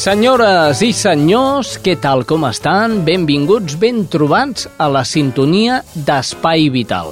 [0.00, 3.02] Senyores i senyors, què tal com estan?
[3.04, 7.10] Benvinguts, ben trobats a la sintonia d'Espai Vital.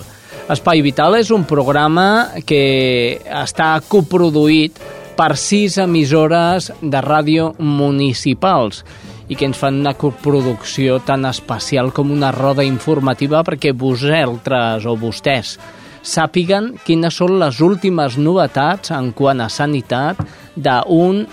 [0.49, 4.81] Espai Vital és un programa que està coproduït
[5.19, 8.81] per sis emissores de ràdio municipals
[9.29, 14.97] i que ens fan una coproducció tan especial com una roda informativa perquè vosaltres o
[14.97, 15.59] vostès
[16.01, 20.25] sàpiguen quines són les últimes novetats en quant a sanitat
[20.57, 21.27] d'un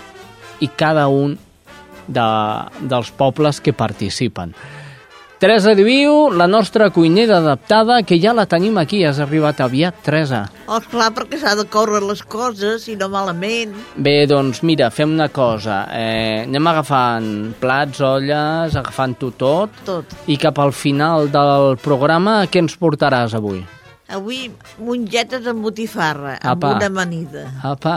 [0.60, 1.38] i cada un
[2.08, 2.26] de,
[2.88, 4.54] dels pobles que participen.
[5.36, 9.02] Teresa Diviu, la nostra cuinera adaptada, que ja la tenim aquí.
[9.04, 10.46] Has arribat aviat, Teresa.
[10.64, 13.74] Oh, clar, perquè s'ha de córrer les coses, i no malament.
[14.00, 15.82] Bé, doncs mira, fem una cosa.
[15.92, 19.76] Eh, anem agafant plats, olles, agafant-ho tot.
[19.84, 20.16] Tot.
[20.24, 23.60] I cap al final del programa, què ens portaràs avui?
[24.06, 26.76] Avui mongetes amb botifarra, amb Apa.
[26.76, 27.42] una amanida.
[27.66, 27.94] Apa,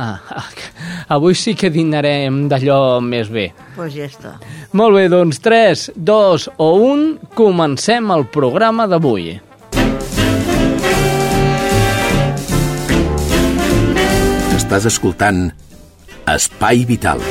[1.16, 3.52] avui sí que dinarem d'allò més bé.
[3.54, 4.32] Doncs pues ja està.
[4.74, 9.38] Molt bé, doncs 3, 2 o 1, comencem el programa d'avui.
[14.58, 15.52] Estàs escoltant
[16.26, 17.22] Espai Vital.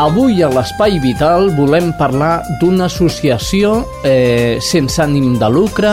[0.00, 5.90] Avui a l'Espai Vital volem parlar d'una associació eh, sense ànim de lucre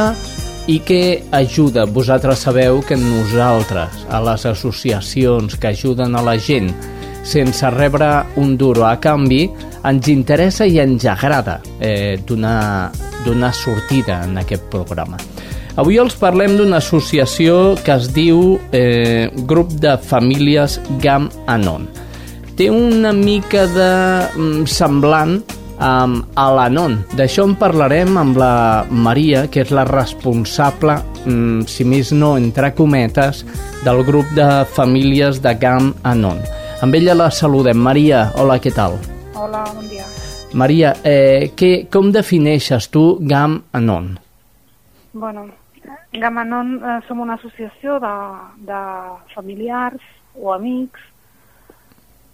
[0.72, 1.84] i que ajuda.
[1.92, 6.72] Vosaltres sabeu que nosaltres, a les associacions que ajuden a la gent
[7.28, 8.08] sense rebre
[8.40, 9.44] un duro a canvi,
[9.84, 12.94] ens interessa i ens agrada eh, donar,
[13.28, 15.20] donar sortida en aquest programa.
[15.76, 22.07] Avui els parlem d'una associació que es diu eh, Grup de Famílies GAM Anon
[22.58, 23.92] té una mica de
[24.34, 25.38] mm, semblant
[25.78, 26.96] um, a l'Anon.
[27.14, 30.98] D'això en parlarem amb la Maria, que és la responsable,
[31.30, 33.44] um, si més no, entre cometes,
[33.86, 36.42] del grup de famílies de GAM Anon.
[36.82, 37.78] Amb ella la saludem.
[37.78, 38.98] Maria, hola, què tal?
[39.38, 40.08] Hola, bon dia.
[40.58, 44.16] Maria, eh, que, com defineixes tu GAM Anon?
[45.14, 45.46] Bueno,
[46.14, 48.16] GAM Anon eh, som una associació de,
[48.66, 48.82] de
[49.36, 50.02] familiars
[50.38, 51.06] o amics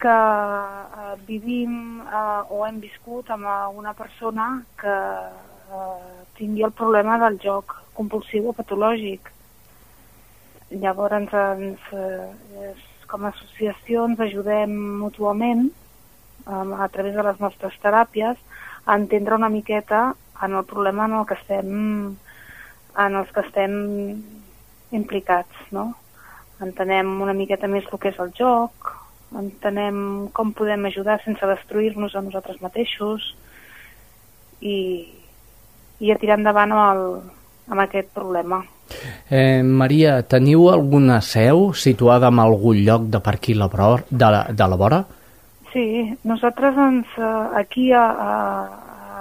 [0.03, 4.47] que eh, vivim eh, o hem viscut amb eh, una persona
[4.81, 9.30] que eh, tingui el problema del joc compulsiu o patològic.
[10.81, 12.74] Llavors, ens, eh,
[13.08, 18.41] com a associació ens ajudem mútuament eh, a través de les nostres teràpies
[18.85, 20.09] a entendre una miqueta
[20.44, 22.18] en el problema en el que estem
[22.94, 23.72] en els que estem
[24.94, 25.94] implicats, no?
[26.62, 28.91] Entenem una miqueta més el que és el joc,
[29.39, 33.33] entenem com podem ajudar sense destruir-nos a nosaltres mateixos
[34.61, 34.77] i,
[35.99, 37.03] i a tirar endavant amb, el,
[37.73, 38.63] amb aquest problema.
[39.29, 44.29] Eh, Maria, teniu alguna seu situada en algun lloc de per aquí la vora, de,
[44.35, 45.03] la, de la vora?
[45.73, 45.85] Sí,
[46.23, 47.16] nosaltres ens,
[47.58, 48.34] aquí a, a,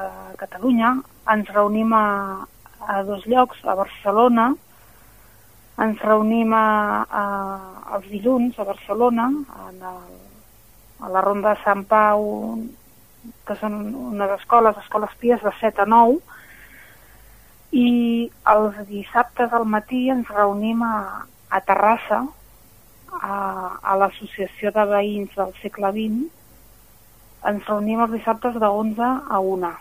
[0.03, 0.99] a Catalunya
[1.33, 2.45] ens reunim a,
[2.89, 4.51] a dos llocs, a Barcelona,
[5.81, 6.67] ens reunim a,
[7.09, 7.25] a,
[7.97, 9.29] els dilluns a Barcelona,
[9.69, 10.03] en el,
[11.01, 12.27] a la Ronda de Sant Pau,
[13.47, 13.79] que són
[14.13, 16.21] unes escoles, escoles pies de 7 a 9,
[17.73, 17.89] i
[18.53, 22.21] els dissabtes al matí ens reunim a, a Terrassa,
[23.13, 23.35] a,
[23.81, 26.29] a l'Associació de Veïns del segle XX,
[27.49, 29.75] ens reunim els dissabtes de 11 a 1.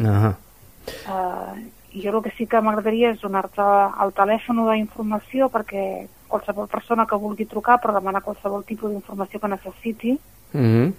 [0.00, 3.66] Uh Uh, jo el que sí que m'agradaria és donar-te
[4.04, 9.48] el telèfon d'informació perquè qualsevol persona que vulgui trucar per demanar qualsevol tipus d'informació que
[9.48, 10.18] necessiti
[10.52, 10.92] Mm -hmm.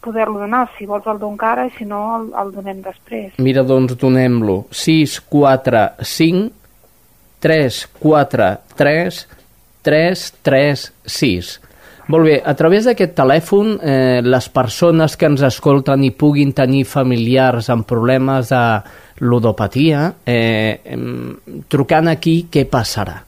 [0.00, 3.32] poder-lo donar, si vols el dono encara i si no el, el donem després.
[3.38, 4.66] Mira, doncs donem-lo.
[4.70, 6.50] 6, 4, 5,
[7.40, 9.28] 3, 4, 3,
[9.82, 11.60] 3, 3, 6.
[12.06, 16.84] Molt bé, a través d'aquest telèfon, eh, les persones que ens escolten i puguin tenir
[16.84, 18.82] familiars amb problemes de
[19.20, 20.96] ludopatia, eh,
[21.68, 23.22] trucant aquí, què passarà?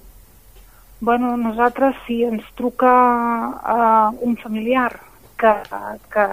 [1.00, 4.90] Bueno, nosaltres, si ens truca uh, un familiar
[5.38, 5.52] que,
[6.10, 6.24] que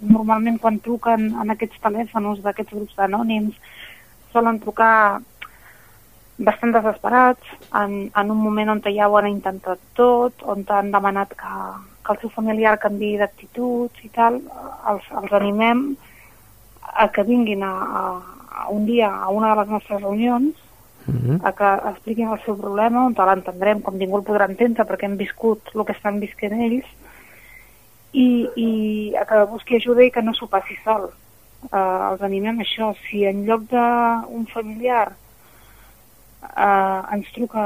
[0.00, 3.58] normalment quan truquen en aquests telèfons d'aquests grups anònims
[4.32, 5.20] solen trucar
[6.40, 11.36] bastant desesperats en, en un moment on ja ho han intentat tot, on han demanat
[11.36, 11.56] que,
[12.00, 14.40] que el seu familiar canvi d'actituds i tal,
[14.88, 15.90] els, els animem
[16.80, 20.54] a que vinguin a, a un dia a una de les nostres reunions
[21.06, 21.40] Mm -hmm.
[21.48, 25.16] a que expliquin el seu problema, on l'entendrem, com ningú el podrà entendre, perquè hem
[25.16, 26.86] viscut el que estan visquent ells,
[28.12, 28.68] i, i
[29.16, 31.10] a que busqui ajuda i que no s'ho passi sol.
[31.70, 32.94] Uh, els animem a això.
[33.06, 35.12] Si en lloc d'un familiar
[36.42, 37.64] uh, ens truca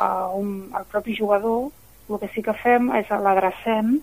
[0.00, 1.70] uh, un, el propi jugador,
[2.08, 3.98] el que sí que fem és l'adrecem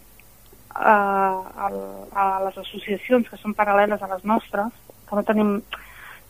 [0.76, 1.36] uh,
[2.14, 4.72] a les associacions que són paral·leles a les nostres,
[5.10, 5.58] que no tenim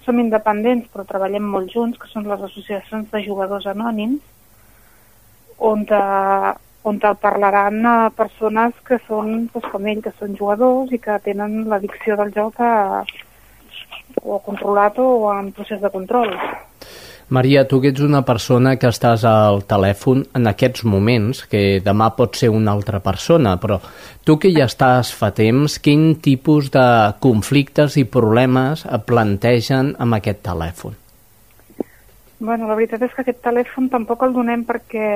[0.06, 4.22] som independents però treballem molt junts, que són les associacions de jugadors anònims,
[5.58, 6.02] on, te,
[6.86, 11.18] on te parlaran a persones que són doncs, com ell, que són jugadors i que
[11.26, 13.04] tenen l'addicció del joc a,
[14.22, 16.34] o controlat o en procés de control.
[17.28, 22.12] Maria, tu que ets una persona que estàs al telèfon en aquests moments, que demà
[22.14, 23.80] pot ser una altra persona, però
[24.24, 26.86] tu que ja estàs fa temps, quin tipus de
[27.26, 30.94] conflictes i problemes plantegen amb aquest telèfon?
[32.46, 35.10] Bueno, la veritat és que aquest telèfon tampoc el donem perquè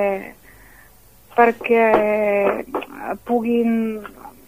[1.38, 1.84] perquè
[3.22, 4.00] puguin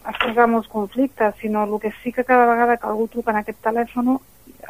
[0.02, 3.62] expressar molts conflictes, sinó el que sí que cada vegada que algú truca en aquest
[3.62, 4.16] telèfon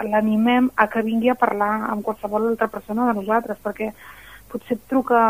[0.01, 3.93] l'animem a que vingui a parlar amb qualsevol altra persona de nosaltres, perquè
[4.53, 5.23] potser et truca...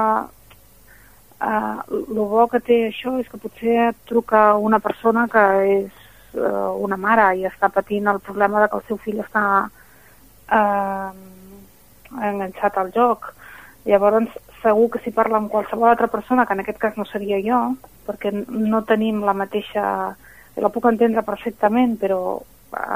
[1.43, 5.97] El bo que té això és que potser et truca una persona que és
[6.39, 11.09] uh, una mare i està patint el problema de que el seu fill està uh,
[12.31, 13.33] enganxat al joc.
[13.91, 14.31] Llavors,
[14.63, 17.61] segur que si parla amb qualsevol altra persona, que en aquest cas no seria jo,
[18.07, 19.85] perquè no tenim la mateixa...
[20.61, 22.19] La puc entendre perfectament, però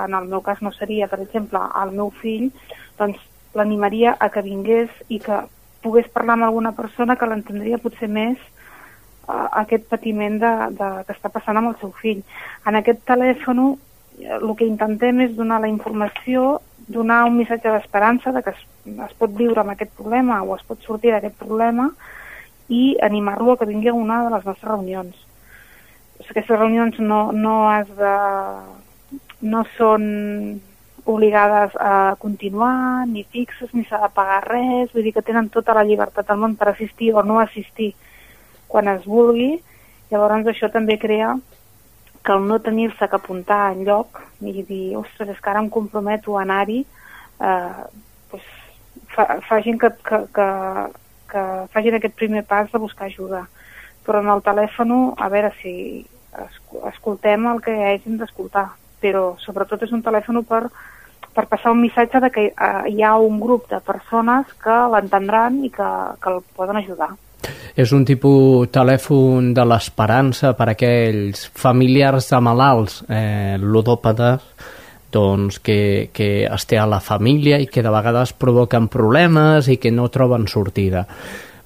[0.05, 2.51] en el meu cas no seria, per exemple, el meu fill,
[2.99, 3.21] doncs
[3.57, 5.41] l'animaria a que vingués i que
[5.85, 8.39] pogués parlar amb alguna persona que l'entendria potser més
[9.29, 12.23] uh, aquest patiment de, de, que està passant amb el seu fill.
[12.67, 18.33] En aquest telèfon eh, el que intentem és donar la informació, donar un missatge d'esperança
[18.35, 18.67] de que es,
[19.09, 21.91] es pot viure amb aquest problema o es pot sortir d'aquest problema
[22.69, 25.23] i animar-lo a que vingui a una de les nostres reunions.
[26.27, 28.15] Aquestes reunions no, no has de
[29.47, 30.07] no són
[31.07, 35.75] obligades a continuar, ni fixes, ni s'ha de pagar res, vull dir que tenen tota
[35.77, 37.93] la llibertat del món per assistir o no assistir
[38.67, 39.53] quan es vulgui.
[40.11, 41.37] Llavors això també crea
[42.27, 45.71] que el no tenir-se que apuntar en lloc i dir, ostres, és que ara em
[45.71, 46.81] comprometo a anar-hi,
[47.39, 47.85] eh,
[48.33, 48.49] doncs
[49.15, 50.49] fa, facin que, que, que,
[51.31, 51.45] que
[51.75, 53.45] facin aquest primer pas de buscar ajuda.
[54.07, 55.77] Però en el telèfon, a veure si
[56.91, 58.67] escoltem el que hagin d'escoltar,
[59.07, 60.67] però sobretot és un telèfon per,
[61.35, 62.49] per passar un missatge de que
[62.91, 67.13] hi ha un grup de persones que l'entendran i que, que el poden ajudar.
[67.77, 74.73] És un tipus telèfon de l'esperança per a aquells familiars de malalts eh, ludòpades
[75.13, 79.77] doncs, que, que es té a la família i que de vegades provoquen problemes i
[79.81, 81.07] que no troben sortida.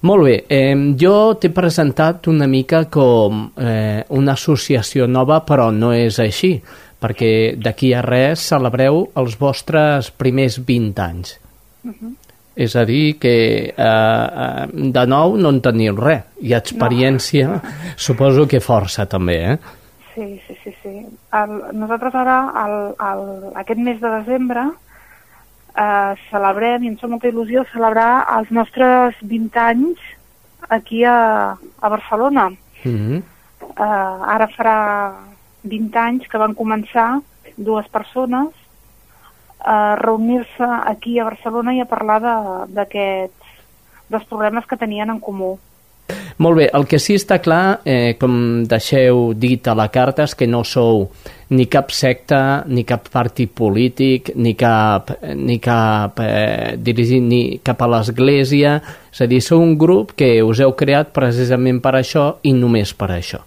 [0.01, 5.91] Molt bé, eh, jo t'he presentat una mica com eh, una associació nova, però no
[5.93, 6.55] és així
[7.01, 11.39] perquè d'aquí a res celebreu els vostres primers 20 anys.
[11.83, 12.15] Uh -huh.
[12.55, 17.61] És a dir, que eh, de nou no en teniu res, i experiència no.
[17.95, 19.57] suposo que força també, eh?
[20.13, 20.73] Sí, sí, sí.
[20.83, 21.05] sí.
[21.31, 24.65] El, nosaltres ara, el, el, aquest mes de desembre,
[25.75, 29.97] eh, celebrem, i ens fa molta il·lusió, celebrar els nostres 20 anys
[30.69, 32.49] aquí a, a Barcelona.
[32.83, 33.21] Uh -huh.
[33.77, 34.77] eh, ara farà
[35.63, 37.21] 20 anys que van començar
[37.57, 38.49] dues persones
[39.61, 42.21] a reunir-se aquí a Barcelona i a parlar
[42.69, 43.59] d'aquests
[44.11, 45.57] dels problemes que tenien en comú.
[46.41, 50.33] Molt bé, el que sí està clar, eh, com deixeu dit a la carta, és
[50.35, 51.05] que no sou
[51.51, 57.83] ni cap secta, ni cap partit polític, ni cap, ni cap eh, dirigit ni cap
[57.83, 58.79] a l'església,
[59.11, 62.95] és a dir, sou un grup que us heu creat precisament per això i només
[62.97, 63.45] per això.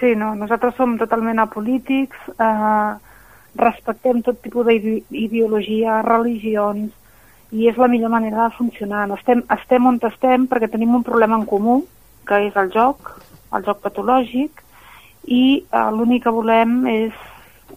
[0.00, 2.92] Sí, no, nosaltres som totalment apolítics, eh,
[3.54, 6.90] respectem tot tipus d'ideologia, religions,
[7.54, 9.06] i és la millor manera de funcionar.
[9.06, 11.84] No estem, estem on estem perquè tenim un problema en comú,
[12.26, 13.12] que és el joc,
[13.54, 14.64] el joc patològic,
[15.26, 17.14] i eh, l'únic que volem és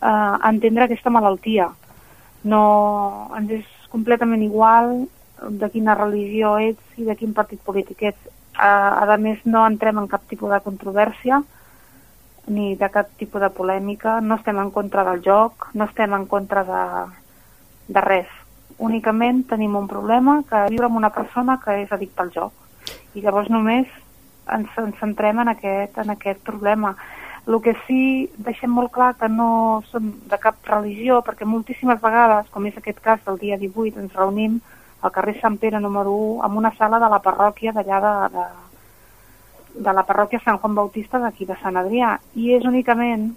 [0.01, 1.69] eh, entendre aquesta malaltia.
[2.43, 5.05] No, ens és completament igual
[5.61, 8.33] de quina religió ets i de quin partit polític ets.
[8.57, 11.43] Eh, a més, no entrem en cap tipus de controvèrsia
[12.47, 16.25] ni de cap tipus de polèmica, no estem en contra del joc, no estem en
[16.25, 16.83] contra de,
[17.93, 18.27] de res.
[18.77, 22.53] Únicament tenim un problema que viure amb una persona que és addicta al joc.
[23.15, 23.87] I llavors només
[24.53, 26.95] ens, ens centrem en aquest, en aquest problema.
[27.47, 28.01] El que sí
[28.43, 32.99] deixem molt clar que no som de cap religió, perquè moltíssimes vegades, com és aquest
[33.03, 34.59] cas del dia 18, ens reunim
[35.01, 38.45] al carrer Sant Pere número 1 en una sala de la parròquia d'allà de, de,
[39.77, 42.17] de la parròquia Sant Juan Bautista d'aquí de Sant Adrià.
[42.35, 43.29] I és únicament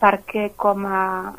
[0.00, 1.32] perquè com a,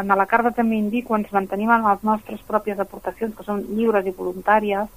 [0.00, 4.06] en la carta també indico ens mantenim en les nostres pròpies aportacions, que són lliures
[4.06, 4.88] i voluntàries,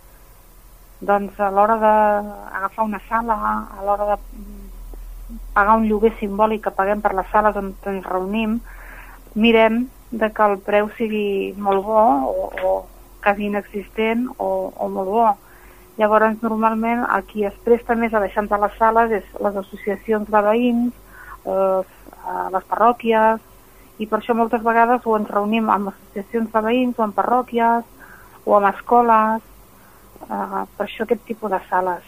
[0.99, 3.37] doncs a l'hora d'agafar una sala,
[3.77, 4.17] a l'hora de
[5.53, 8.59] pagar un lloguer simbòlic que paguem per les sales on ens reunim,
[9.35, 12.71] mirem de que el preu sigui molt bo o, o
[13.23, 15.27] quasi inexistent o, o molt bo.
[15.97, 20.29] Llavors, normalment, el qui es presta més a deixar-nos a les sales és les associacions
[20.29, 20.93] de veïns,
[21.47, 21.93] les,
[22.53, 23.41] les parròquies,
[23.97, 28.45] i per això moltes vegades o ens reunim amb associacions de veïns o amb parròquies
[28.45, 29.41] o amb escoles
[30.29, 32.05] uh, per això aquest tipus de sales.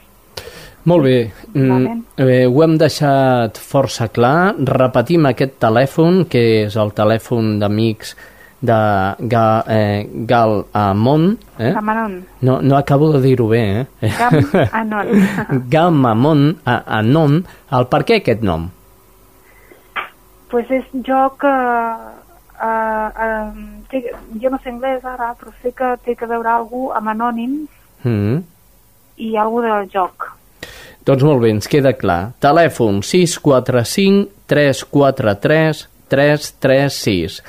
[0.88, 1.18] Molt bé,
[1.54, 4.54] mm, eh, ho hem deixat força clar.
[4.70, 8.16] Repetim aquest telèfon, que és el telèfon d'amics
[8.62, 8.80] de
[9.32, 11.38] Ga, eh, Gal Amon.
[11.58, 11.72] Eh?
[11.74, 12.18] Gamanon.
[12.42, 13.64] No, no acabo de dir-ho bé,
[14.02, 14.12] eh?
[14.18, 14.42] Gam
[14.82, 15.08] Anon.
[15.70, 17.40] Gam Amon, Anon.
[17.72, 18.70] El per què aquest nom?
[20.50, 21.46] pues és joc...
[21.46, 22.18] Eh,
[22.66, 23.52] eh, eh,
[23.92, 24.02] té,
[24.42, 27.70] jo no sé anglès ara, però sé que té que veure alguna amb anònims
[28.04, 28.42] mm.
[29.26, 30.32] i alguna del joc.
[31.08, 32.34] Doncs molt bé, ens queda clar.
[32.44, 37.40] Telèfon 645 343 336.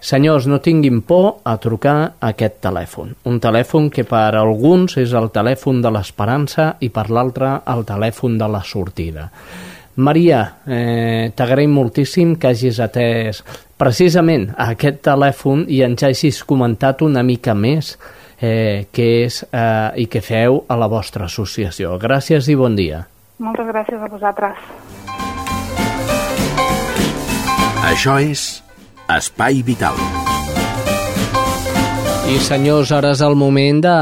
[0.00, 3.12] Senyors, no tinguin por a trucar a aquest telèfon.
[3.28, 8.38] Un telèfon que per alguns és el telèfon de l'esperança i per l'altre el telèfon
[8.40, 9.28] de la sortida.
[10.00, 13.42] Maria, eh, t'agraïm moltíssim que hagis atès
[13.76, 17.98] precisament a aquest telèfon i ens hagis comentat una mica més
[18.40, 21.98] eh, què és eh, i què feu a la vostra associació.
[22.00, 23.04] Gràcies i bon dia.
[23.40, 24.64] Moltes gràcies a vosaltres.
[27.90, 28.62] Això és
[29.10, 29.96] Espai Vital.
[32.30, 33.96] I senyors, ara és el moment de,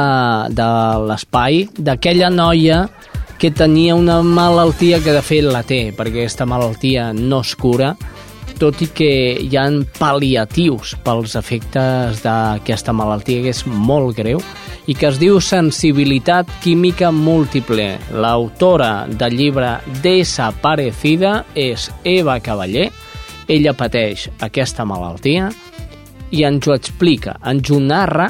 [0.53, 0.69] de
[1.09, 2.83] l'espai d'aquella noia
[3.41, 7.95] que tenia una malaltia que de fet la té, perquè aquesta malaltia no es cura,
[8.59, 9.11] tot i que
[9.41, 9.65] hi ha
[9.97, 14.43] pal·liatius pels efectes d'aquesta malaltia que és molt greu
[14.88, 17.95] i que es diu sensibilitat química múltiple.
[18.12, 22.91] L'autora del llibre Desaparecida és Eva Cavaller.
[23.49, 25.49] Ella pateix aquesta malaltia
[26.37, 28.28] i ens ho explica, ens narra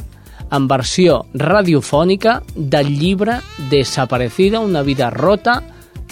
[0.54, 2.92] en versió radiofònica del
[3.68, 5.62] Desaparecida, una vida rota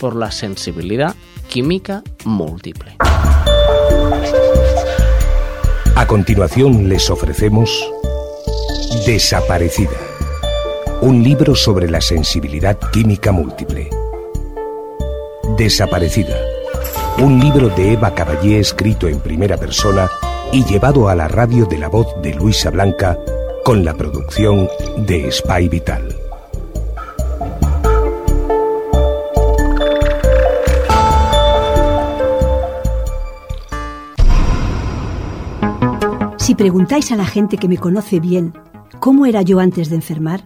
[0.00, 1.14] por la sensibilidad
[1.48, 2.96] química múltiple.
[5.94, 7.70] A continuación les ofrecemos
[9.06, 9.96] Desaparecida,
[11.00, 13.88] un libro sobre la sensibilidad química múltiple.
[15.56, 16.36] Desaparecida,
[17.18, 20.10] un libro de Eva Caballé escrito en primera persona
[20.52, 23.18] y llevado a la radio de la voz de Luisa Blanca
[23.64, 24.68] con la producción
[24.98, 26.14] de Spy Vital.
[36.36, 38.52] Si preguntáis a la gente que me conoce bien
[39.00, 40.44] cómo era yo antes de enfermar,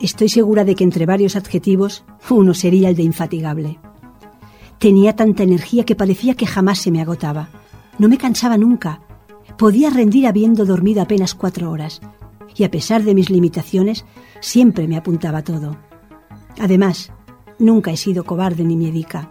[0.00, 3.78] estoy segura de que entre varios adjetivos uno sería el de infatigable.
[4.82, 7.50] Tenía tanta energía que parecía que jamás se me agotaba.
[8.00, 9.00] No me cansaba nunca.
[9.56, 12.00] Podía rendir habiendo dormido apenas cuatro horas
[12.56, 14.04] y a pesar de mis limitaciones,
[14.40, 15.76] siempre me apuntaba todo.
[16.58, 17.12] Además,
[17.60, 19.30] nunca he sido cobarde ni miedica.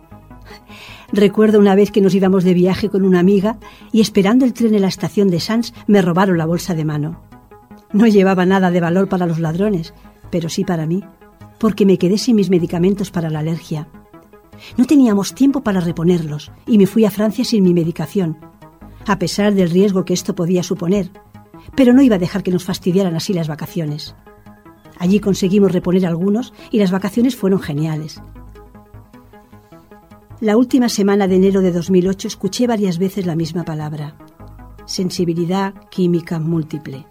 [1.11, 3.57] Recuerdo una vez que nos íbamos de viaje con una amiga
[3.91, 7.23] y esperando el tren en la estación de Sans me robaron la bolsa de mano.
[7.91, 9.93] No llevaba nada de valor para los ladrones,
[10.29, 11.03] pero sí para mí,
[11.59, 13.89] porque me quedé sin mis medicamentos para la alergia.
[14.77, 18.37] No teníamos tiempo para reponerlos y me fui a Francia sin mi medicación,
[19.05, 21.11] a pesar del riesgo que esto podía suponer.
[21.75, 24.15] Pero no iba a dejar que nos fastidiaran así las vacaciones.
[24.97, 28.21] Allí conseguimos reponer algunos y las vacaciones fueron geniales.
[30.39, 34.15] La última semana de enero de 2008 escuché varias veces la misma palabra.
[34.85, 37.05] Sensibilidad química múltiple.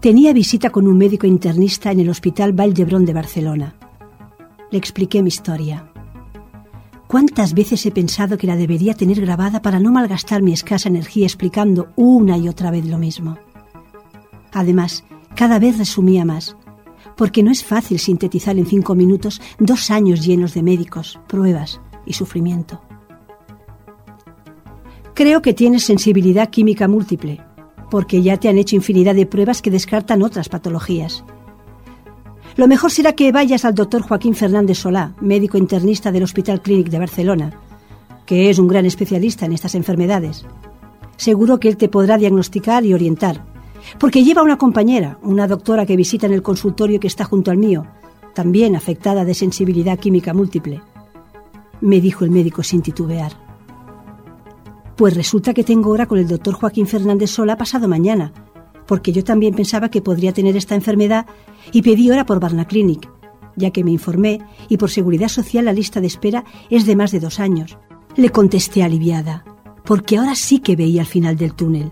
[0.00, 3.74] Tenía visita con un médico internista en el Hospital Vall de Barcelona.
[4.70, 5.91] Le expliqué mi historia.
[7.12, 11.26] ¿Cuántas veces he pensado que la debería tener grabada para no malgastar mi escasa energía
[11.26, 13.36] explicando una y otra vez lo mismo?
[14.50, 15.04] Además,
[15.34, 16.56] cada vez resumía más,
[17.14, 22.14] porque no es fácil sintetizar en cinco minutos dos años llenos de médicos, pruebas y
[22.14, 22.80] sufrimiento.
[25.12, 27.42] Creo que tienes sensibilidad química múltiple,
[27.90, 31.22] porque ya te han hecho infinidad de pruebas que descartan otras patologías.
[32.56, 36.88] Lo mejor será que vayas al doctor Joaquín Fernández Solá, médico internista del Hospital Clínic
[36.88, 37.52] de Barcelona,
[38.26, 40.44] que es un gran especialista en estas enfermedades.
[41.16, 43.44] Seguro que él te podrá diagnosticar y orientar,
[43.98, 47.56] porque lleva una compañera, una doctora que visita en el consultorio que está junto al
[47.56, 47.86] mío,
[48.34, 50.82] también afectada de sensibilidad química múltiple.
[51.80, 53.32] Me dijo el médico sin titubear.
[54.96, 58.32] Pues resulta que tengo hora con el doctor Joaquín Fernández Sola pasado mañana,
[58.92, 61.24] porque yo también pensaba que podría tener esta enfermedad
[61.72, 63.08] y pedí hora por Barnaclinic,
[63.56, 67.10] ya que me informé y por seguridad social la lista de espera es de más
[67.10, 67.78] de dos años.
[68.16, 69.46] Le contesté aliviada,
[69.86, 71.90] porque ahora sí que veía al final del túnel.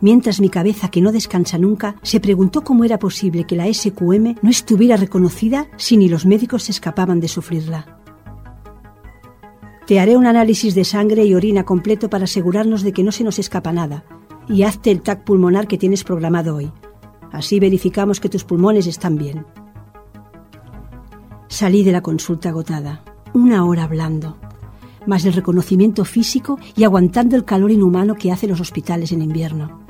[0.00, 4.34] Mientras mi cabeza, que no descansa nunca, se preguntó cómo era posible que la SQM
[4.42, 8.00] no estuviera reconocida si ni los médicos se escapaban de sufrirla.
[9.86, 13.22] Te haré un análisis de sangre y orina completo para asegurarnos de que no se
[13.22, 14.04] nos escapa nada,
[14.48, 16.70] y hazte el TAC pulmonar que tienes programado hoy.
[17.32, 19.46] Así verificamos que tus pulmones están bien.
[21.48, 23.02] Salí de la consulta agotada,
[23.34, 24.36] una hora hablando,
[25.06, 29.80] más el reconocimiento físico y aguantando el calor inhumano que hacen los hospitales en invierno.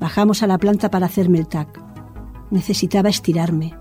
[0.00, 1.82] Bajamos a la planta para hacerme el TAC.
[2.50, 3.74] Necesitaba estirarme.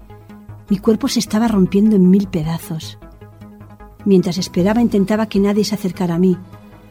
[0.70, 2.98] Mi cuerpo se estaba rompiendo en mil pedazos.
[4.06, 6.38] Mientras esperaba intentaba que nadie se acercara a mí,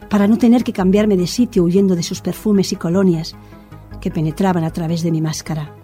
[0.09, 3.35] para no tener que cambiarme de sitio huyendo de sus perfumes y colonias
[4.01, 5.75] que penetraban a través de mi máscara.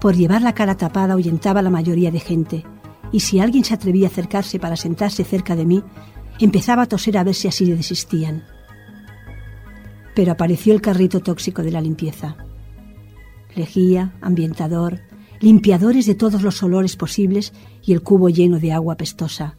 [0.00, 2.64] Por llevar la cara tapada ahuyentaba a la mayoría de gente,
[3.12, 5.82] y si alguien se atrevía a acercarse para sentarse cerca de mí,
[6.38, 8.44] empezaba a toser a ver si así desistían.
[10.14, 12.36] Pero apareció el carrito tóxico de la limpieza.
[13.54, 15.00] Lejía, ambientador,
[15.40, 19.56] limpiadores de todos los olores posibles y el cubo lleno de agua pestosa.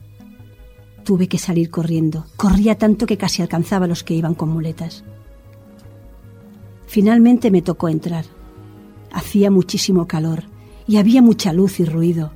[1.07, 2.25] Tuve que salir corriendo.
[2.35, 5.05] Corría tanto que casi alcanzaba a los que iban con muletas.
[6.85, 8.25] Finalmente me tocó entrar.
[9.13, 10.43] Hacía muchísimo calor
[10.85, 12.33] y había mucha luz y ruido.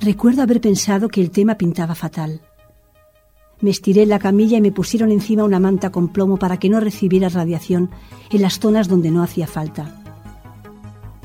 [0.00, 2.40] Recuerdo haber pensado que el tema pintaba fatal.
[3.60, 6.70] Me estiré en la camilla y me pusieron encima una manta con plomo para que
[6.70, 7.90] no recibiera radiación
[8.30, 10.02] en las zonas donde no hacía falta.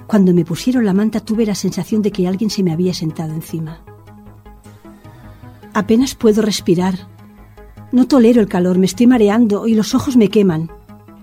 [0.08, 3.34] Cuando me pusieron la manta tuve la sensación de que alguien se me había sentado
[3.34, 3.86] encima.
[5.74, 7.08] Apenas puedo respirar.
[7.92, 10.70] No tolero el calor, me estoy mareando y los ojos me queman.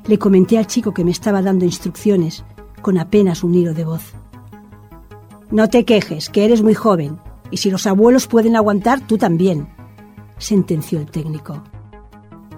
[0.07, 2.45] Le comenté al chico que me estaba dando instrucciones,
[2.81, 4.15] con apenas un hilo de voz.
[5.51, 7.19] No te quejes, que eres muy joven,
[7.51, 9.69] y si los abuelos pueden aguantar, tú también,
[10.39, 11.63] sentenció el técnico.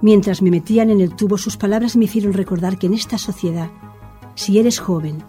[0.00, 3.70] Mientras me metían en el tubo, sus palabras me hicieron recordar que en esta sociedad,
[4.34, 5.22] si eres joven,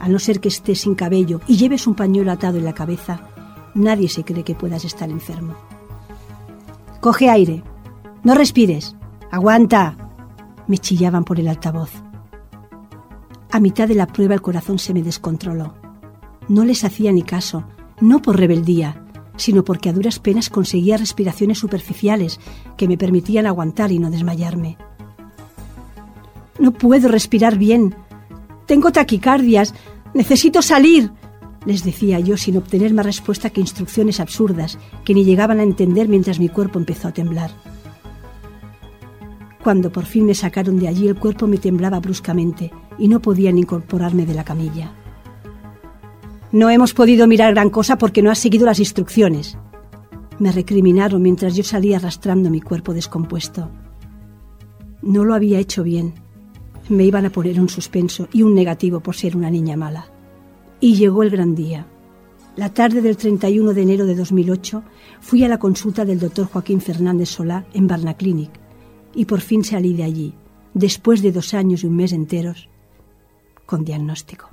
[0.00, 3.20] a no ser que estés sin cabello y lleves un pañuelo atado en la cabeza,
[3.74, 5.54] nadie se cree que puedas estar enfermo.
[7.00, 7.62] Coge aire.
[8.24, 8.96] No respires.
[9.30, 9.96] Aguanta.
[10.66, 11.90] Me chillaban por el altavoz.
[13.50, 15.74] A mitad de la prueba el corazón se me descontroló.
[16.48, 17.64] No les hacía ni caso,
[18.00, 19.04] no por rebeldía,
[19.36, 22.40] sino porque a duras penas conseguía respiraciones superficiales
[22.76, 24.76] que me permitían aguantar y no desmayarme.
[26.58, 27.94] No puedo respirar bien.
[28.66, 29.72] Tengo taquicardias.
[30.14, 31.12] Necesito salir
[31.66, 36.08] les decía yo sin obtener más respuesta que instrucciones absurdas que ni llegaban a entender
[36.08, 37.50] mientras mi cuerpo empezó a temblar.
[39.62, 43.52] Cuando por fin me sacaron de allí el cuerpo me temblaba bruscamente y no podía
[43.52, 44.92] ni incorporarme de la camilla.
[46.52, 49.58] No hemos podido mirar gran cosa porque no has seguido las instrucciones.
[50.38, 53.70] Me recriminaron mientras yo salía arrastrando mi cuerpo descompuesto.
[55.02, 56.14] No lo había hecho bien.
[56.88, 60.06] Me iban a poner un suspenso y un negativo por ser una niña mala.
[60.80, 61.86] Y llegó el gran día.
[62.56, 64.82] La tarde del 31 de enero de 2008
[65.20, 68.50] fui a la consulta del doctor Joaquín Fernández Solá en Barnaclinic
[69.14, 70.34] y por fin salí de allí,
[70.74, 72.68] después de dos años y un mes enteros,
[73.66, 74.50] con diagnóstico.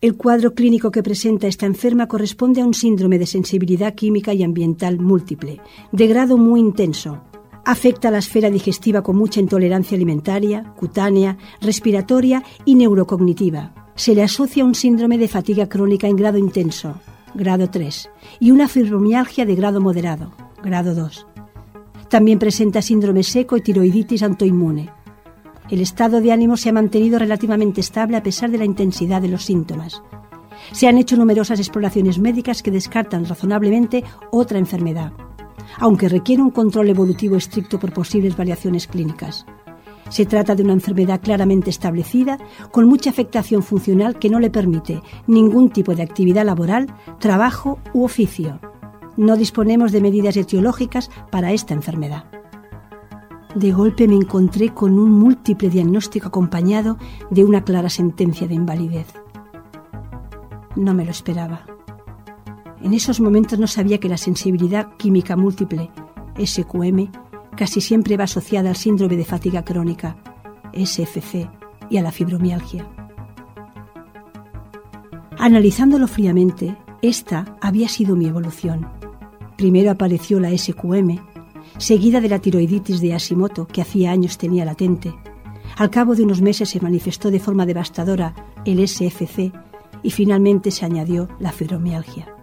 [0.00, 4.42] El cuadro clínico que presenta esta enferma corresponde a un síndrome de sensibilidad química y
[4.42, 5.60] ambiental múltiple,
[5.92, 7.22] de grado muy intenso.
[7.64, 13.83] Afecta a la esfera digestiva con mucha intolerancia alimentaria, cutánea, respiratoria y neurocognitiva.
[13.96, 17.00] Se le asocia un síndrome de fatiga crónica en grado intenso,
[17.32, 20.32] grado 3, y una fibromialgia de grado moderado,
[20.64, 21.26] grado 2.
[22.08, 24.90] También presenta síndrome seco y tiroiditis autoinmune.
[25.70, 29.28] El estado de ánimo se ha mantenido relativamente estable a pesar de la intensidad de
[29.28, 30.02] los síntomas.
[30.72, 34.02] Se han hecho numerosas exploraciones médicas que descartan razonablemente
[34.32, 35.12] otra enfermedad,
[35.78, 39.46] aunque requiere un control evolutivo estricto por posibles variaciones clínicas.
[40.08, 42.38] Se trata de una enfermedad claramente establecida,
[42.70, 46.86] con mucha afectación funcional que no le permite ningún tipo de actividad laboral,
[47.18, 48.60] trabajo u oficio.
[49.16, 52.24] No disponemos de medidas etiológicas para esta enfermedad.
[53.54, 56.98] De golpe me encontré con un múltiple diagnóstico acompañado
[57.30, 59.06] de una clara sentencia de invalidez.
[60.74, 61.64] No me lo esperaba.
[62.82, 65.90] En esos momentos no sabía que la sensibilidad química múltiple,
[66.36, 67.10] SQM,
[67.56, 70.16] casi siempre va asociada al síndrome de fatiga crónica,
[70.72, 71.48] SFC,
[71.90, 72.86] y a la fibromialgia.
[75.38, 78.88] Analizándolo fríamente, esta había sido mi evolución.
[79.56, 81.18] Primero apareció la SQM,
[81.78, 85.14] seguida de la tiroiditis de Hashimoto, que hacía años tenía latente.
[85.76, 89.52] Al cabo de unos meses se manifestó de forma devastadora el SFC
[90.02, 92.33] y finalmente se añadió la fibromialgia.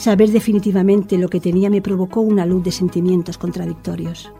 [0.00, 4.32] Saber definitivamente lo que tenía me provocó una luz de sentimientos contradictorios.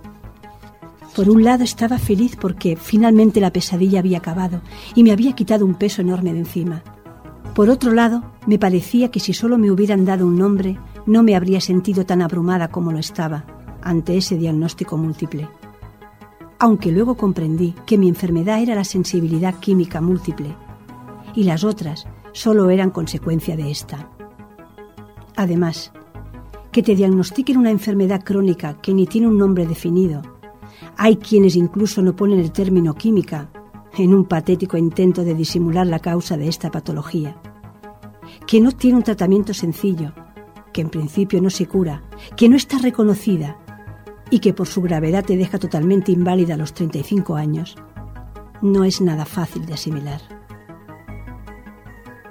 [1.14, 4.62] Por un lado estaba feliz porque finalmente la pesadilla había acabado
[4.94, 6.82] y me había quitado un peso enorme de encima.
[7.54, 11.36] Por otro lado, me parecía que si solo me hubieran dado un nombre, no me
[11.36, 13.44] habría sentido tan abrumada como lo estaba
[13.82, 15.46] ante ese diagnóstico múltiple.
[16.58, 20.56] Aunque luego comprendí que mi enfermedad era la sensibilidad química múltiple
[21.34, 24.08] y las otras solo eran consecuencia de esta.
[25.36, 25.92] Además,
[26.72, 30.22] que te diagnostiquen una enfermedad crónica que ni tiene un nombre definido.
[30.96, 33.50] Hay quienes incluso no ponen el término química
[33.96, 37.36] en un patético intento de disimular la causa de esta patología.
[38.46, 40.12] Que no tiene un tratamiento sencillo,
[40.72, 42.04] que en principio no se cura,
[42.36, 43.58] que no está reconocida
[44.30, 47.74] y que por su gravedad te deja totalmente inválida a los 35 años,
[48.62, 50.20] no es nada fácil de asimilar.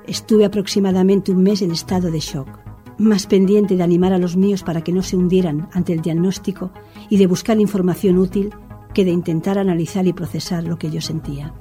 [0.08, 2.59] Estuve aproximadamente un mes en estado de shock
[3.00, 6.72] más pendiente de animar a los míos para que no se hundieran ante el diagnóstico
[7.10, 8.54] y de buscar información útil
[8.94, 11.54] que de intentar analizar y procesar lo que yo sentía.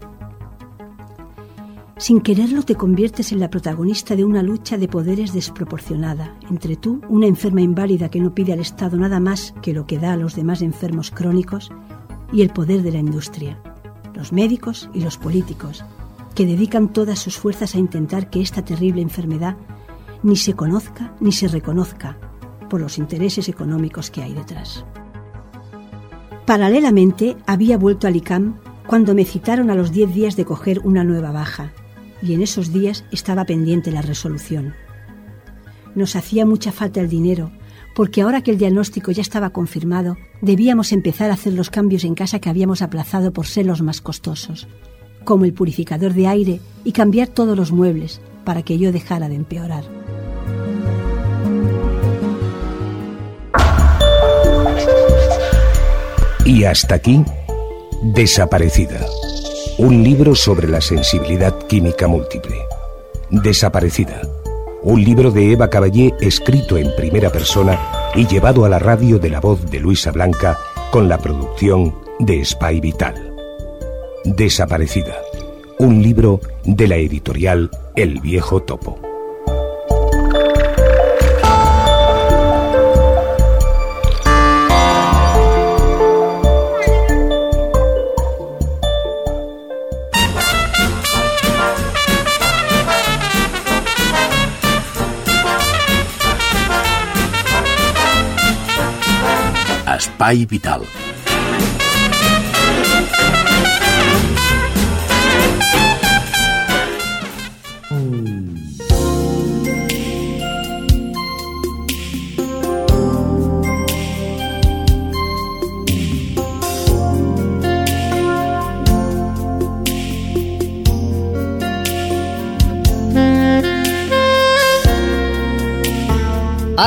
[1.97, 7.01] Sin quererlo te conviertes en la protagonista de una lucha de poderes desproporcionada entre tú,
[7.09, 10.17] una enferma inválida que no pide al Estado nada más que lo que da a
[10.17, 11.71] los demás enfermos crónicos,
[12.33, 13.59] y el poder de la industria,
[14.15, 15.85] los médicos y los políticos,
[16.35, 19.57] que dedican todas sus fuerzas a intentar que esta terrible enfermedad
[20.23, 22.19] ni se conozca ni se reconozca
[22.69, 24.85] por los intereses económicos que hay detrás.
[26.47, 31.05] Paralelamente, había vuelto a Licam cuando me citaron a los 10 días de coger una
[31.05, 31.73] nueva baja,
[32.23, 34.75] y en esos días estaba pendiente la resolución.
[35.95, 37.51] Nos hacía mucha falta el dinero,
[37.95, 42.15] porque ahora que el diagnóstico ya estaba confirmado, debíamos empezar a hacer los cambios en
[42.15, 44.69] casa que habíamos aplazado por ser los más costosos,
[45.25, 49.35] como el purificador de aire y cambiar todos los muebles para que yo dejara de
[49.35, 49.85] empeorar.
[56.49, 57.23] Y hasta aquí,
[58.01, 59.05] Desaparecida.
[59.77, 62.57] Un libro sobre la sensibilidad química múltiple.
[63.29, 64.23] Desaparecida.
[64.83, 67.79] Un libro de Eva Caballé escrito en primera persona
[68.15, 70.59] y llevado a la radio de la voz de Luisa Blanca
[70.91, 73.31] con la producción de Spy Vital.
[74.25, 75.19] Desaparecida.
[75.79, 79.08] Un libro de la editorial El Viejo Topo.
[100.19, 101.08] Espai Vital.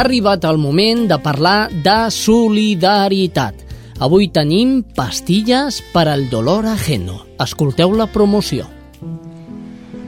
[0.01, 3.59] Ha arribat el moment de parlar de solidaritat.
[4.01, 7.19] Avui tenim pastilles per al dolor ajeno.
[7.45, 8.65] Escolteu la promoció.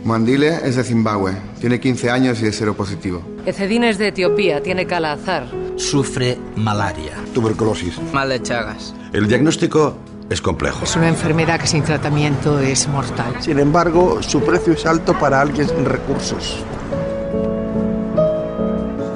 [0.04, 3.22] Mandile es de Zimbabue, tiene 15 años y es seropositivo.
[3.46, 5.46] Ecedine es de Etiopía, tiene cala azar.
[5.76, 7.14] Sufre malaria.
[7.36, 7.94] Tuberculosis.
[8.12, 8.96] Mal de Chagas.
[9.14, 9.96] El diagnóstico
[10.28, 10.86] es complejo.
[10.86, 13.36] Es una enfermedad que sin tratamiento es mortal.
[13.42, 16.66] Sin embargo, su precio es alto para alguien sin recursos.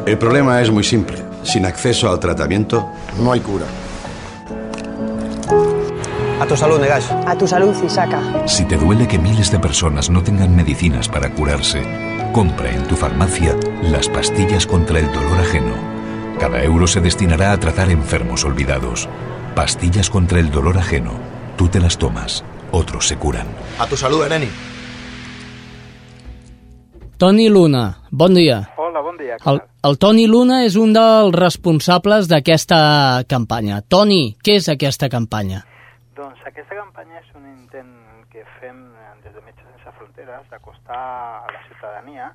[0.07, 1.17] El problema es muy simple.
[1.43, 2.87] Sin acceso al tratamiento,
[3.19, 3.65] no hay cura.
[6.39, 7.11] A tu salud, Negash.
[7.25, 8.47] A tu salud, Isaka.
[8.47, 11.83] Si te duele que miles de personas no tengan medicinas para curarse,
[12.31, 15.73] compra en tu farmacia las pastillas contra el dolor ajeno.
[16.39, 19.09] Cada euro se destinará a tratar enfermos olvidados.
[19.55, 21.11] Pastillas contra el dolor ajeno.
[21.57, 23.47] Tú te las tomas, otros se curan.
[23.77, 24.47] A tu salud, Ereni.
[27.17, 28.69] Toni Luna, bon dia.
[28.77, 29.37] Hola, bon dia.
[29.43, 32.79] El, el Toni Luna és un dels responsables d'aquesta
[33.31, 33.79] campanya.
[33.87, 35.61] Toni, què és aquesta campanya?
[36.17, 37.93] Doncs aquesta campanya és un intent
[38.33, 38.81] que fem
[39.23, 42.31] des de Metges Sense Fronteres d'acostar a la ciutadania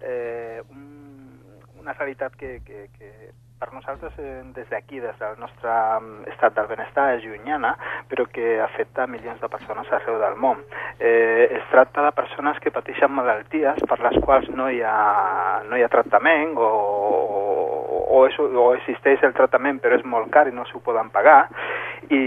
[0.00, 0.82] eh, un,
[1.78, 3.12] una realitat que, que, que
[3.58, 5.72] per nosaltres eh, des d'aquí, des del nostre
[6.32, 7.72] estat del benestar, és llunyana,
[8.10, 10.60] però que afecta milions de persones arreu del món.
[10.98, 15.76] Eh, es tracta de persones que pateixen malalties per les quals no hi ha, no
[15.76, 16.70] hi ha tractament o,
[18.16, 21.46] o, és, o existeix el tractament però és molt car i no s'ho poden pagar
[22.10, 22.22] i,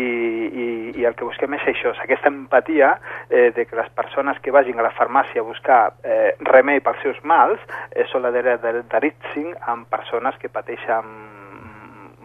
[0.64, 0.68] i,
[1.00, 2.94] i el que busquem és això, és aquesta empatia
[3.30, 7.02] eh, de que les persones que vagin a la farmàcia a buscar eh, remei pels
[7.06, 7.60] seus mals
[7.92, 11.38] eh, solidaritzin amb persones que pateixen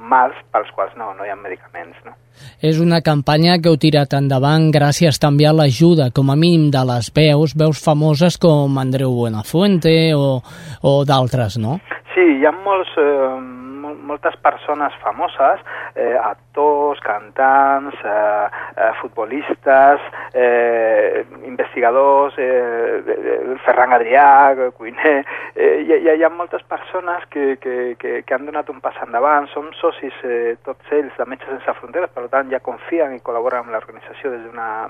[0.05, 1.97] mals pels quals no, no hi ha medicaments.
[2.05, 2.13] No?
[2.61, 6.85] És una campanya que heu tirat endavant gràcies també a l'ajuda, com a mínim, de
[6.91, 10.41] les veus, veus famoses com Andreu Buenafuente o,
[10.83, 11.79] o d'altres, no?
[12.15, 13.64] Sí, hi ha molts, eh,
[13.95, 15.61] moltes persones famoses,
[15.95, 20.01] eh, actors, cantants, eh, eh, futbolistes,
[20.33, 25.25] eh, investigadors, eh, Ferran Adrià, cuiner...
[25.55, 29.47] Eh, hi, hi ha moltes persones que, que, que, que han donat un pas endavant,
[29.53, 33.63] som socis eh, tots ells de Metges Sense Fronteres, per tant ja confien i col·laboren
[33.63, 34.33] amb l'organització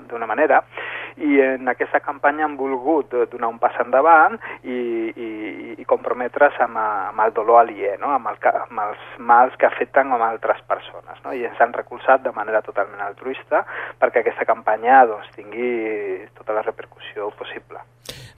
[0.09, 0.63] d'una manera,
[1.21, 4.79] i en aquesta campanya han volgut donar un pas endavant i,
[5.13, 5.29] i,
[5.77, 8.11] i comprometre's amb, amb el dolor aliè, no?
[8.15, 11.33] amb, el, amb els mals que afecten a altres persones, no?
[11.33, 13.63] i ens han recolzat de manera totalment altruista
[13.99, 17.79] perquè aquesta campanya doncs, tingui tota la repercussió possible.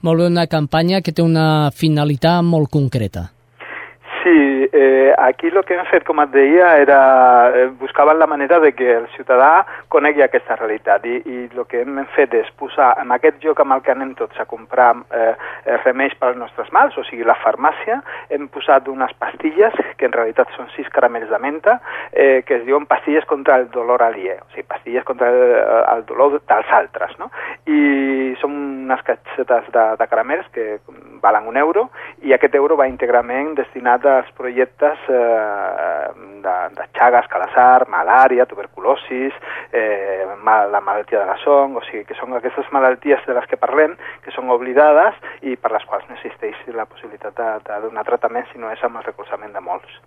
[0.02, 3.28] Molt bé, una campanya que té una finalitat molt concreta.
[4.72, 6.98] Eh, aquí el que hem fet, com et deia, era
[7.54, 11.82] eh, buscaven la manera de que el ciutadà conegui aquesta realitat i, i el que
[11.82, 15.32] hem fet és posar en aquest lloc amb el que anem tots a comprar eh,
[15.84, 18.00] remeis per als nostres mals, o sigui, la farmàcia,
[18.34, 21.78] hem posat unes pastilles, que en realitat són sis caramells de menta,
[22.12, 25.56] eh, que es diuen pastilles contra el dolor aliè, o sigui, pastilles contra el,
[25.96, 27.30] el dolor dels altres, no?
[27.66, 28.54] I són
[28.88, 30.78] unes catxetes de, de caramels que
[31.22, 31.88] valen un euro
[32.22, 36.08] i aquest euro va íntegrament destinat a dels projectes eh,
[36.42, 39.34] de, de Chagas, Calassar, malària, tuberculosis,
[39.72, 43.48] eh, mal, la malaltia de la son, o sigui que són aquestes malalties de les
[43.50, 47.80] que parlem, que són oblidades i per les quals no existeix la possibilitat de, de
[47.84, 50.00] donar tractament si no és amb el recolzament de molts.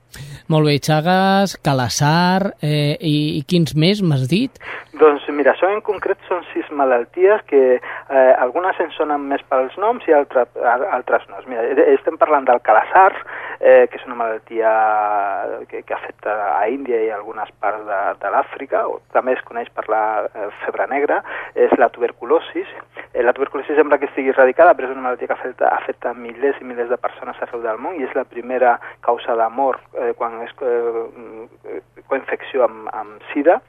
[0.52, 4.58] Molt bé, Chagas, Calassar eh, i, i quins més m'has dit?
[4.98, 9.78] Doncs mira, això en concret són sis malalties que eh, algunes en sonen més pels
[9.82, 10.50] noms i altres,
[10.92, 11.40] altres no.
[11.48, 13.14] Mira, estem parlant del Calassar,
[13.60, 18.00] eh, que és una malaltia que, que afecta a Índia i a algunes parts de,
[18.22, 21.22] de l'Àfrica, o també es coneix per la eh, febre negra,
[21.56, 22.70] és la tuberculosis.
[23.14, 26.62] Eh, la tuberculosis sembla que estigui erradicada, però és una malaltia que afecta, afecta milers
[26.62, 30.14] i milers de persones arreu del món i és la primera causa de mort eh,
[30.18, 33.60] quan és eh, coinfecció amb, amb sida.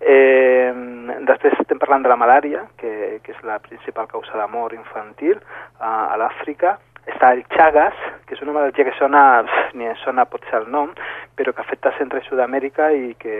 [0.00, 0.72] Eh,
[1.28, 5.38] després estem parlant de la malària, que, que és la principal causa de mort infantil
[5.78, 9.42] a, a l'Àfrica, està el Chagas, que és una malaltia que sona,
[9.78, 10.92] ni sona pot ser el nom,
[11.36, 13.36] però que afecta Centre i Sud-amèrica i, que,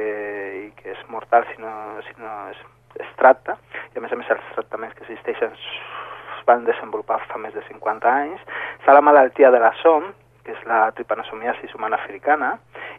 [0.58, 1.72] i que és mortal si no,
[2.08, 2.62] si no es,
[3.00, 3.58] es tracta,
[3.94, 7.62] i a més a més els tractaments que existeixen es van desenvolupar fa més de
[7.68, 8.42] 50 anys.
[8.80, 10.10] Està la malaltia de la SOM,
[10.42, 12.56] que és la tripanosomiasis humana africana,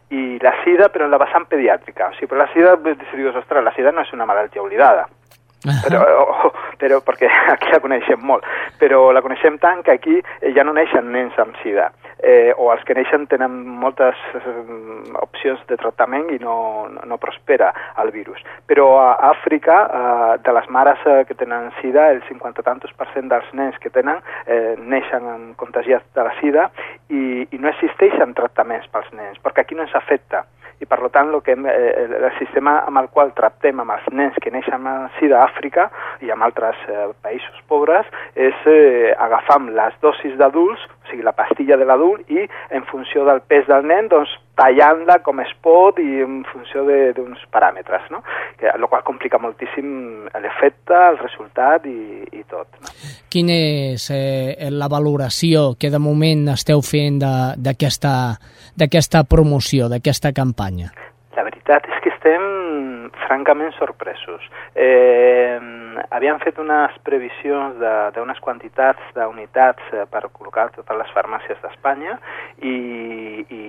[0.08, 2.08] i la sida, però en la vessant pediàtrica.
[2.08, 2.72] O sigui, però la sida,
[3.10, 5.04] si dius, ostres, la sida no és una malaltia oblidada,
[5.64, 6.04] però,
[6.80, 8.46] però perquè aquí la coneixem molt,
[8.80, 10.20] però la coneixem tant que aquí
[10.56, 14.54] ja no neixen nens amb sida, eh, o els que neixen tenen moltes eh,
[15.22, 16.56] opcions de tractament i no,
[16.92, 17.72] no, no prospera
[18.02, 18.42] el virus.
[18.68, 23.08] Però a Àfrica, eh, de les mares eh, que tenen sida, el 50 tantos per
[23.14, 26.68] cent dels nens que tenen eh, neixen contagiats de la sida
[27.08, 30.44] i, i no existeixen tractaments pels nens, perquè aquí no ens afecta
[30.80, 34.06] i per tant lo que hem, eh, el sistema amb el qual tractem amb els
[34.12, 35.88] nens que neixen així d'Àfrica
[36.24, 41.36] i amb altres eh, països pobres és eh, agafar les dosis d'adults, o sigui, la
[41.36, 45.98] pastilla de l'adult i en funció del pes del nen, doncs tallant-la com es pot
[46.02, 46.84] i en funció
[47.16, 48.22] d'uns paràmetres, no?
[48.58, 52.68] Que, el qual complica moltíssim l'efecte, el resultat i, i tot.
[52.80, 52.92] No?
[53.32, 53.56] Quina
[53.94, 60.92] és eh, la valoració que de moment esteu fent d'aquesta promoció, d'aquesta campanya?
[61.34, 62.44] La veritat és que estem
[63.24, 64.44] francament sorpresos.
[64.78, 65.58] Eh,
[66.14, 67.80] havíem fet unes previsions
[68.14, 72.16] d'unes quantitats d'unitats eh, per col·locar totes les farmàcies d'Espanya
[72.62, 72.76] i,
[73.50, 73.64] i,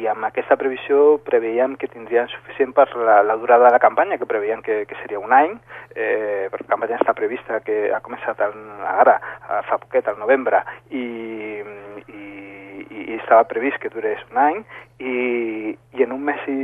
[0.00, 4.18] i amb aquesta previsió preveiem que tindrien suficient per la, la durada de la campanya,
[4.18, 5.54] que preveiem que, que seria un any,
[5.94, 8.58] eh, perquè la campanya està prevista que ha començat el,
[8.98, 9.18] ara,
[9.70, 11.06] fa poquet, al novembre, i,
[12.10, 12.37] i
[12.98, 14.60] i, i estava previst que durés un any
[14.98, 15.14] i,
[15.94, 16.58] i en un mes i,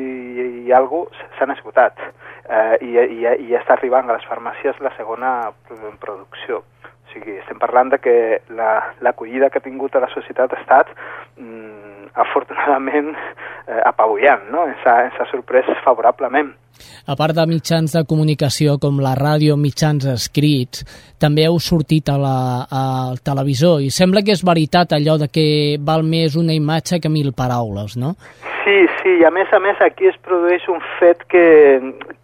[0.66, 1.06] i algo
[1.38, 5.52] s'han esgotat eh, i, i, i ja està arribant a les farmàcies la segona
[6.02, 6.62] producció.
[6.84, 8.16] O sigui, estem parlant de que
[8.50, 10.90] l'acollida la, que ha tingut a la societat ha estat
[11.38, 14.66] mm, afortunadament eh, apavullant, no?
[14.70, 16.54] ens, ha, ens ha sorprès favorablement.
[17.06, 20.84] A part de mitjans de comunicació com la ràdio, mitjans escrits,
[21.20, 22.38] també heu sortit a la,
[22.70, 25.46] al televisor i sembla que és veritat allò de que
[25.80, 28.14] val més una imatge que mil paraules, no?
[28.64, 31.44] Sí, sí, i a més a més aquí es produeix un fet que,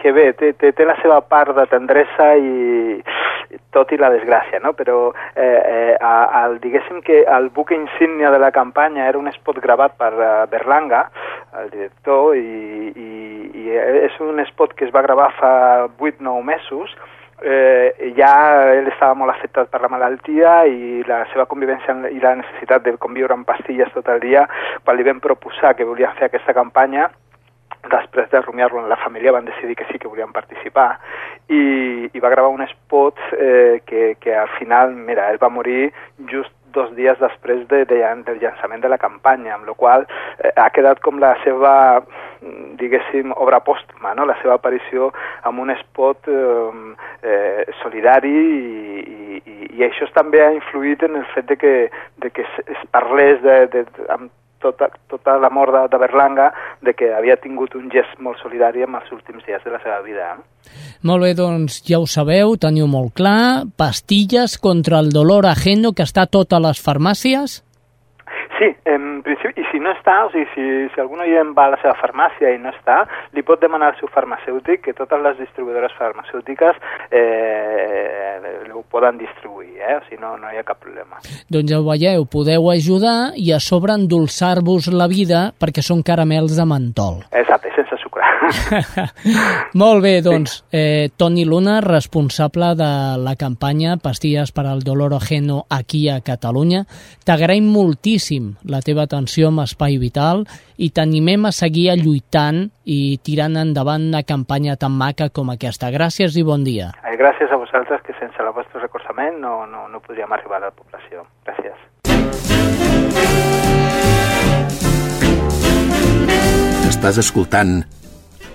[0.01, 3.03] que bé, té, té, té la seva part de tendresa i
[3.75, 4.73] tot i la desgràcia, no?
[4.79, 9.61] Però eh, eh, el, diguéssim que el buc insígnia de la campanya era un spot
[9.63, 11.05] gravat per uh, Berlanga,
[11.61, 13.11] el director, i, i,
[13.61, 15.53] i és un spot que es va gravar fa
[15.99, 16.93] 8-9 mesos,
[17.43, 18.33] eh, ja
[18.75, 22.97] ell estava molt afectat per la malaltia i la seva convivència i la necessitat de
[23.01, 24.47] conviure amb pastilles tot el dia,
[24.85, 27.09] quan li vam proposar que volia fer aquesta campanya,
[27.91, 30.99] després de rumiar-lo en la família van decidir que sí que volien participar.
[31.49, 35.89] I, i va gravar un spot eh, que, que al final, mira, ell va morir
[36.31, 40.07] just dos dies després de, de, del llançament de la campanya, amb la qual
[40.39, 41.73] eh, ha quedat com la seva,
[42.81, 44.27] diguéssim, obra pòstuma, no?
[44.29, 45.11] la seva aparició
[45.49, 51.27] amb un spot eh, eh, solidari i, i, i això també ha influït en el
[51.35, 51.75] fet de que,
[52.25, 54.31] de que es, es parlés de, de, amb
[54.63, 56.51] tota, tota la mort de, de Berlanga
[56.83, 60.01] de que havia tingut un gest molt solidari en els últims dies de la seva
[60.07, 60.35] vida.
[61.03, 66.07] Molt bé, doncs ja ho sabeu, teniu molt clar, pastilles contra el dolor ajeno que
[66.07, 67.61] està a totes les farmàcies?
[68.61, 71.73] Sí, en principi, i si no està, o sigui, si, si algun oient va a
[71.73, 72.99] la seva farmàcia i no està,
[73.33, 76.77] li pot demanar al seu farmacèutic que totes les distribuïdores farmacèutiques
[77.09, 78.37] eh,
[78.81, 79.97] ho poden distribuir, eh?
[79.97, 81.23] o sigui, no, no hi ha cap problema.
[81.49, 86.57] Doncs ja ho veieu, podeu ajudar i a sobre endolçar-vos la vida perquè són caramels
[86.61, 87.21] de mentol.
[87.33, 88.29] Exacte, sense sucre.
[89.83, 92.93] Molt bé, doncs, eh, Toni Luna, responsable de
[93.25, 96.85] la campanya Pastilles per al dolor ajeno aquí a Catalunya,
[97.25, 100.45] t'agraïm moltíssim la teva atenció amb Espai Vital
[100.77, 105.91] i t'animem a seguir lluitant i tirant endavant una campanya tan maca com aquesta.
[105.91, 106.91] Gràcies i bon dia.
[107.05, 110.69] Eh, gràcies a vosaltres, que sense el vostre recolzament no, no, no podríem arribar a
[110.69, 111.27] la població.
[111.47, 111.79] Gràcies.
[116.91, 117.79] Estàs escoltant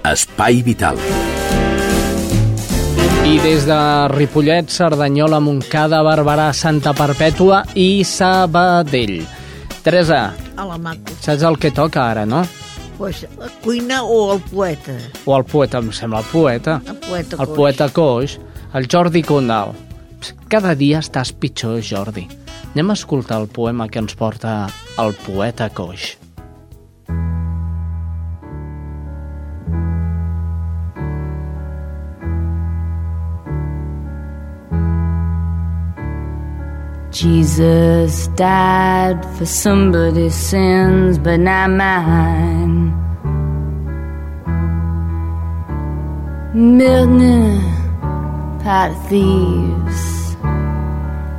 [0.06, 1.00] Espai Vital.
[3.26, 3.78] I des de
[4.12, 9.45] Ripollet, Cerdanyola, Montcada, Barberà, Santa Perpètua i Sabadell.
[9.86, 11.14] Teresa, a la maco.
[11.22, 12.40] saps el que toca ara, no?
[12.98, 14.96] Pues la cuina o el poeta.
[15.26, 16.80] O el poeta, em sembla el poeta.
[16.88, 18.40] El poeta El poeta coix,
[18.74, 19.76] el Jordi Condal.
[20.50, 22.26] Cada dia estàs pitjor, Jordi.
[22.74, 24.66] Anem a escoltar el poema que ens porta
[24.98, 26.16] el poeta coix.
[37.16, 42.92] Jesus died for somebody's sins, but not mine.
[46.54, 47.64] Milton,
[48.60, 50.36] pot thieves,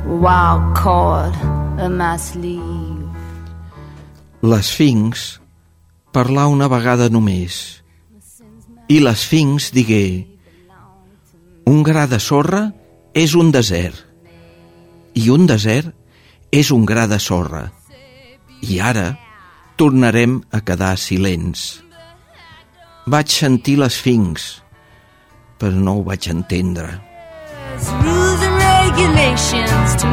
[0.07, 1.37] wild cord
[1.77, 3.05] of my sleeve.
[4.41, 5.37] L'Esfinx
[6.11, 7.83] parlar una vegada només
[8.89, 10.25] i l'Esfinx digué
[11.69, 12.65] un gra de sorra
[13.13, 14.06] és un desert
[15.17, 15.93] i un desert
[16.53, 17.63] és un gra de sorra.
[18.61, 19.07] I ara
[19.79, 21.65] tornarem a quedar silents.
[23.07, 24.47] Vaig sentir l'esfinx,
[25.57, 26.89] però no ho vaig entendre.
[28.03, 30.07] Rules and regulations to.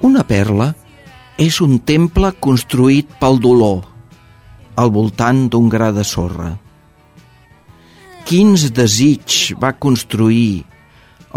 [0.00, 0.74] Una perla
[1.38, 3.84] és un temple construït pel dolor,
[4.74, 6.50] al voltant d'un gra de sorra.
[8.26, 10.64] Quins desig va construir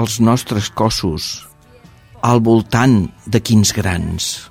[0.02, 1.30] els nostres cossos
[2.22, 4.50] al voltant de quins grans.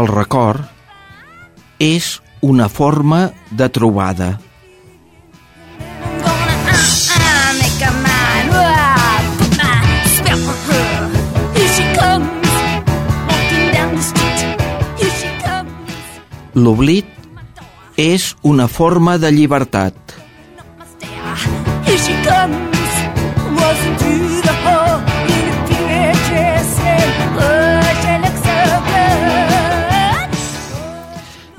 [0.00, 0.64] El record
[1.82, 4.40] és una forma de trobada.
[16.54, 17.06] L'oblit
[17.96, 19.94] és una forma de llibertat.
[21.86, 22.90] Here she comes,
[23.56, 24.49] waltzing through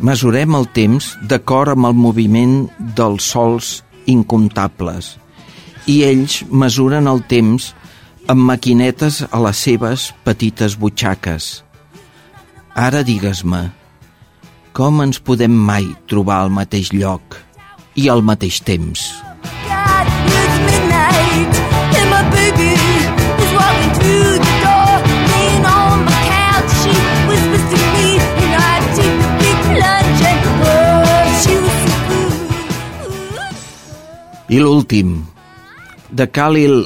[0.02, 2.56] Mesurem el temps d'acord amb el moviment
[2.98, 3.68] dels sols
[4.10, 5.12] incomptables
[5.86, 7.68] i ells mesuren el temps
[8.32, 11.52] amb maquinetes a les seves petites butxaques.
[12.74, 13.62] Ara digues-me,
[14.74, 17.38] com ens podem mai trobar al mateix lloc
[17.94, 19.10] i al mateix temps?
[34.52, 35.22] I l'últim,
[36.12, 36.82] de Khalil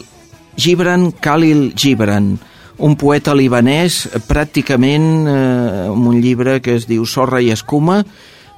[0.55, 2.36] Gibran, Khalil Gibran,
[2.78, 8.03] un poeta libanès pràcticament eh, amb un llibre que es diu Sorra i escuma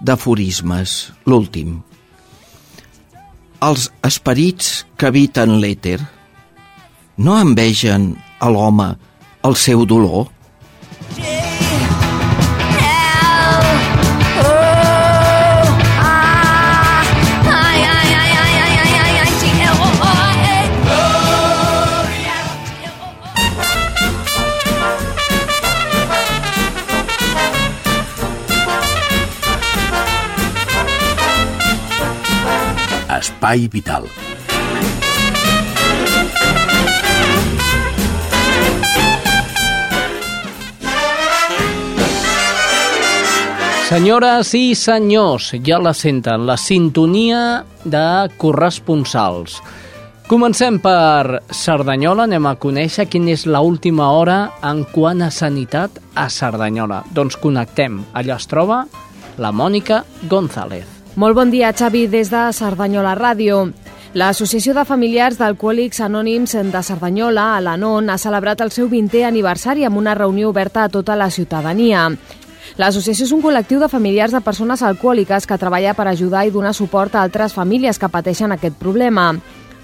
[0.03, 1.77] d'aforismes, l'últim.
[3.63, 6.01] Els esperits que habiten l'èter
[7.17, 8.11] no envegen
[8.43, 8.91] a l'home
[9.47, 10.27] el seu dolor?
[33.37, 34.07] Espai Vital.
[43.87, 48.01] Senyores i senyors, ja la senten, la sintonia de
[48.41, 49.61] corresponsals.
[50.27, 56.01] Comencem per Cerdanyola, anem a conèixer quina és l última hora en quant a sanitat
[56.17, 57.03] a Cerdanyola.
[57.13, 58.87] Doncs connectem, allà es troba
[59.37, 60.96] la Mònica González.
[61.17, 63.63] Molt bon dia, Xavi, des de Cerdanyola Ràdio.
[64.13, 69.87] L'Associació de Familiars d'Alcohòlics Anònims de Cerdanyola, a l'ANON, ha celebrat el seu 20è aniversari
[69.87, 72.03] amb una reunió oberta a tota la ciutadania.
[72.77, 76.75] L'associació és un col·lectiu de familiars de persones alcohòliques que treballa per ajudar i donar
[76.77, 79.31] suport a altres famílies que pateixen aquest problema.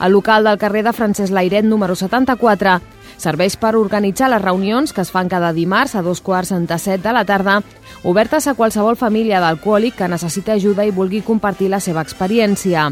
[0.06, 2.78] El local del carrer de Francesc Lairet, número 74,
[3.18, 7.04] serveix per organitzar les reunions que es fan cada dimarts a dos quarts de set
[7.04, 7.62] de la tarda,
[8.04, 12.92] obertes a qualsevol família d'alcohòlic que necessita ajuda i vulgui compartir la seva experiència.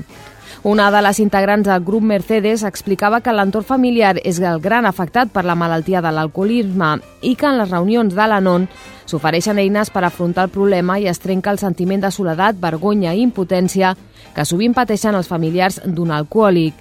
[0.64, 5.32] Una de les integrants del grup Mercedes explicava que l'entorn familiar és el gran afectat
[5.34, 8.68] per la malaltia de l'alcoholisme i que en les reunions de l'ANON
[9.10, 13.24] s'ofereixen eines per afrontar el problema i es trenca el sentiment de soledat, vergonya i
[13.26, 13.96] impotència
[14.36, 16.78] que sovint pateixen els familiars d'un alcohòlic.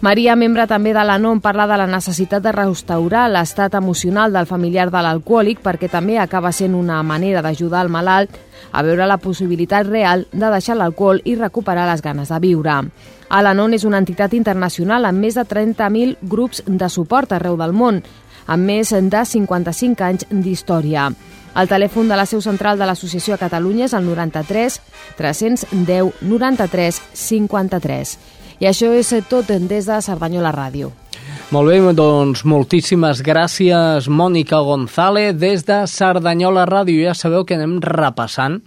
[0.00, 4.92] Maria, membre també de l'ANON, parla de la necessitat de restaurar l'estat emocional del familiar
[4.94, 8.36] de l'alcohòlic perquè també acaba sent una manera d'ajudar el malalt
[8.70, 12.78] a veure la possibilitat real de deixar l'alcohol i recuperar les ganes de viure.
[13.28, 17.98] Alanon és una entitat internacional amb més de 30.000 grups de suport arreu del món,
[18.46, 21.10] amb més de 55 anys d'història.
[21.58, 24.78] El telèfon de la seu central de l'associació a Catalunya és el 93
[25.18, 28.18] 310 93 53.
[28.58, 30.90] I això és tot des de Cerdanyola Ràdio.
[31.54, 37.04] Molt bé, doncs moltíssimes gràcies, Mònica González, des de Cerdanyola Ràdio.
[37.06, 38.58] Ja sabeu que anem repassant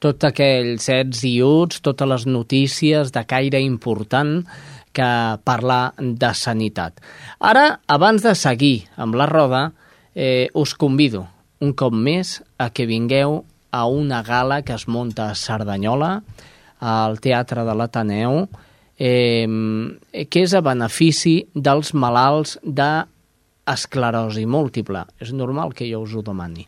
[0.00, 4.40] tots aquells ets i uts, totes les notícies de caire important
[4.96, 5.10] que
[5.44, 6.98] parla de sanitat.
[7.38, 9.72] Ara, abans de seguir amb la roda,
[10.14, 11.26] eh, us convido
[11.60, 16.22] un cop més a que vingueu a una gala que es munta a Cerdanyola,
[16.80, 18.46] al Teatre de l'Ateneu,
[18.98, 19.46] eh,
[20.30, 25.04] que és a benefici dels malalts d'esclerosi múltiple.
[25.20, 26.66] És normal que jo us ho demani.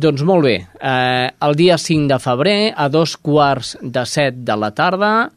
[0.00, 4.56] Doncs molt bé, eh, el dia 5 de febrer, a dos quarts de set de
[4.56, 5.30] la tarda,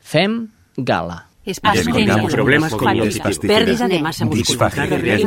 [0.00, 1.24] fem gala.
[1.44, 1.92] Espacio
[2.28, 5.18] problemas cognitivos, pérdida de masa muscular, habilidad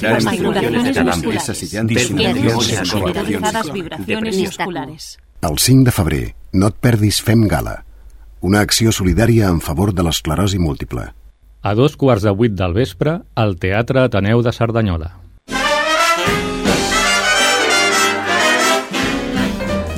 [0.00, 5.18] de musculares, generalizadas vibraciones musculares.
[5.42, 7.84] El 5 de febrer, no et perdis Fem Gala,
[8.40, 11.10] una acció solidària en favor de l'esclerosi múltiple.
[11.62, 15.10] A dos quarts de vuit del vespre, al Teatre Ateneu de Cerdanyola.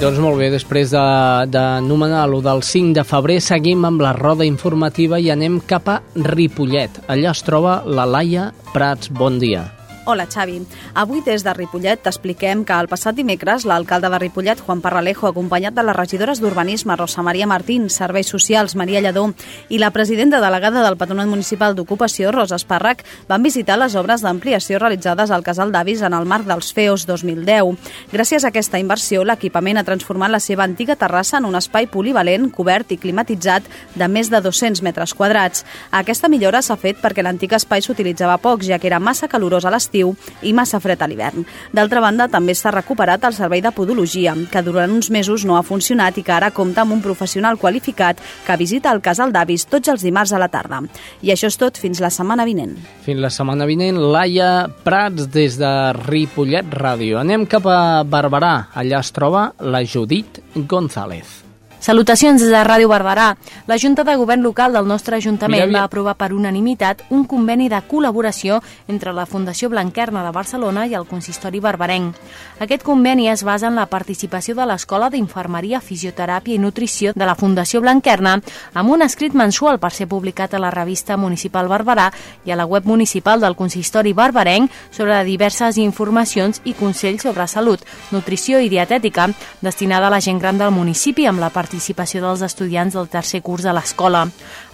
[0.02, 5.20] Doncs molt bé, després d'anomenar-lo de, del 5 de febrer, seguim amb la roda informativa
[5.22, 7.04] i anem cap a Ripollet.
[7.06, 9.12] Allà es troba la Laia Prats.
[9.14, 9.68] Bon dia.
[10.04, 10.66] Hola, Xavi.
[10.94, 15.76] Avui des de Ripollet t'expliquem que el passat dimecres l'alcalde de Ripollet, Juan Parralejo, acompanyat
[15.76, 19.28] de les regidores d'Urbanisme, Rosa Maria Martín, Serveis Socials, Maria Lledó,
[19.68, 24.80] i la presidenta delegada del Patronat Municipal d'Ocupació, Rosa Espàrrec, van visitar les obres d'ampliació
[24.80, 27.78] realitzades al Casal d'Avis en el marc dels FEOS 2010.
[28.10, 32.50] Gràcies a aquesta inversió, l'equipament ha transformat la seva antiga terrassa en un espai polivalent,
[32.50, 35.62] cobert i climatitzat de més de 200 metres quadrats.
[35.92, 39.70] Aquesta millora s'ha fet perquè l'antic espai s'utilitzava poc, ja que era massa calorós a
[39.70, 41.44] l'estiu l'estiu i massa fred a l'hivern.
[41.72, 45.62] D'altra banda, també s'ha recuperat el servei de podologia, que durant uns mesos no ha
[45.62, 49.88] funcionat i que ara compta amb un professional qualificat que visita el casal d'avis tots
[49.88, 50.82] els dimarts a la tarda.
[51.22, 52.76] I això és tot fins la setmana vinent.
[53.04, 57.20] Fins la setmana vinent, Laia Prats des de Ripollet Ràdio.
[57.20, 58.72] Anem cap a Barberà.
[58.74, 61.41] Allà es troba la Judit González.
[61.82, 63.32] Salutacions des de Ràdio Barberà.
[63.66, 67.64] La Junta de Govern Local del nostre Ajuntament mira, va aprovar per unanimitat un conveni
[67.66, 72.14] de col·laboració entre la Fundació Blanquerna de Barcelona i el Consistori Barberenc.
[72.62, 77.34] Aquest conveni es basa en la participació de l'Escola d'Infermeria, Fisioteràpia i Nutrició de la
[77.34, 78.36] Fundació Blanquerna
[78.74, 82.12] amb un escrit mensual per ser publicat a la revista municipal Barberà
[82.46, 87.82] i a la web municipal del Consistori Barberenc sobre diverses informacions i consells sobre salut,
[88.14, 92.42] nutrició i dietètica destinada a la gent gran del municipi amb la participació participació dels
[92.44, 94.26] estudiants del tercer curs de l'escola.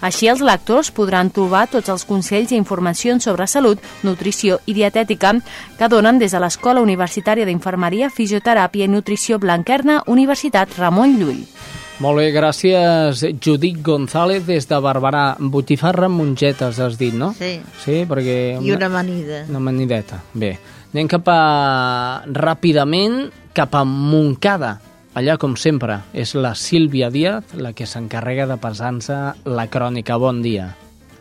[0.03, 5.31] Així, els lectors podran trobar tots els consells i informacions sobre salut, nutrició i dietètica
[5.77, 11.45] que donen des de l'Escola Universitària d'Infermeria, Fisioteràpia i Nutrició Blanquerna, Universitat Ramon Llull.
[11.99, 15.37] Molt bé, gràcies Judit González des de Barberà.
[15.39, 17.31] Botifarra amb mongetes, has dit, no?
[17.37, 17.57] Sí.
[17.83, 18.57] Sí, perquè...
[18.57, 18.67] Una...
[18.67, 19.45] I una amanida.
[19.47, 20.57] Una amanideta, bé.
[20.93, 21.39] Anem cap a...
[22.27, 23.21] ràpidament
[23.55, 24.77] cap a Montcada.
[25.17, 29.17] Allà, com sempre, és la Sílvia Díaz la que s'encarrega de passar-se
[29.49, 30.19] la crònica.
[30.21, 30.69] Bon dia.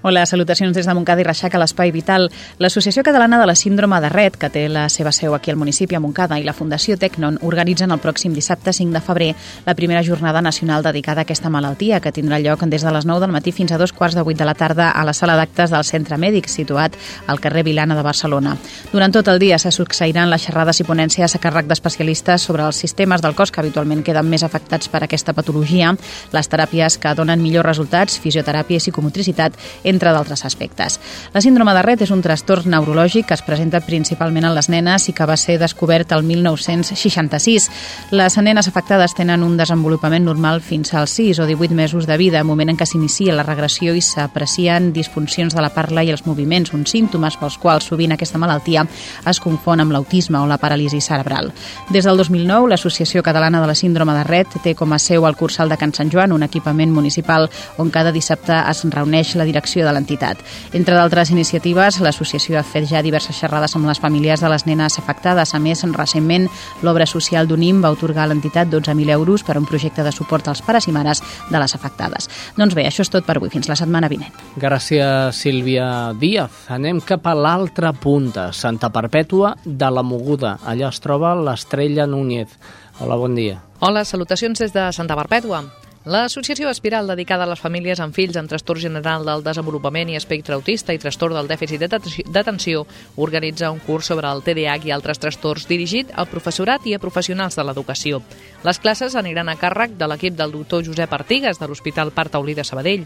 [0.00, 2.28] Hola, salutacions des de Montcada i Reixac a l'Espai Vital.
[2.62, 5.96] L'Associació Catalana de la Síndrome de Red, que té la seva seu aquí al municipi
[5.96, 9.32] a Montcada, i la Fundació Tecnon organitzen el pròxim dissabte 5 de febrer
[9.66, 13.24] la primera jornada nacional dedicada a aquesta malaltia, que tindrà lloc des de les 9
[13.24, 15.74] del matí fins a dos quarts de 8 de la tarda a la sala d'actes
[15.74, 16.94] del Centre Mèdic, situat
[17.26, 18.54] al carrer Vilana de Barcelona.
[18.92, 22.78] Durant tot el dia se succeiran les xerrades i ponències a càrrec d'especialistes sobre els
[22.78, 25.90] sistemes del cos que habitualment queden més afectats per aquesta patologia,
[26.30, 31.00] les teràpies que donen millors resultats, fisioteràpia i psicomotricitat, entre d'altres aspectes.
[31.34, 35.08] La síndrome de Rett és un trastorn neurològic que es presenta principalment en les nenes
[35.08, 37.68] i que va ser descobert el 1966.
[38.12, 42.44] Les nenes afectades tenen un desenvolupament normal fins als 6 o 18 mesos de vida,
[42.44, 46.72] moment en què s'inicia la regressió i s'aprecien disfuncions de la parla i els moviments,
[46.76, 48.84] uns símptomes pels quals sovint aquesta malaltia
[49.28, 51.52] es confon amb l'autisme o la paràlisi cerebral.
[51.90, 55.36] Des del 2009, l'Associació Catalana de la Síndrome de Rett té com a seu el
[55.36, 59.77] Cursal de Can Sant Joan, un equipament municipal on cada dissabte es reuneix la direcció
[59.78, 60.38] direcció de l'entitat.
[60.72, 64.98] Entre d'altres iniciatives, l'associació ha fet ja diverses xerrades amb les famílies de les nenes
[64.98, 65.54] afectades.
[65.54, 66.48] A més, recentment,
[66.82, 70.48] l'obra social d'UNIM va otorgar a l'entitat 12.000 euros per a un projecte de suport
[70.48, 72.28] als pares i mares de les afectades.
[72.56, 73.50] Doncs bé, això és tot per avui.
[73.50, 74.34] Fins la setmana vinent.
[74.56, 76.68] Gràcies, Sílvia Díaz.
[76.68, 80.58] Anem cap a l'altra punta, Santa Perpètua de la Moguda.
[80.64, 82.58] Allà es troba l'Estrella Núñez.
[83.00, 83.62] Hola, bon dia.
[83.80, 85.62] Hola, salutacions des de Santa Perpètua.
[86.08, 90.54] L'associació Espiral, dedicada a les famílies amb fills amb trastorn general del desenvolupament i espectre
[90.56, 92.86] autista i trastorn del dèficit d'atenció,
[93.20, 97.60] organitza un curs sobre el TDAH i altres trastorns dirigit al professorat i a professionals
[97.60, 98.22] de l'educació.
[98.64, 102.56] Les classes aniran a càrrec de l'equip del doctor Josep Artigas de l'Hospital Part Taulí
[102.56, 103.04] de Sabadell.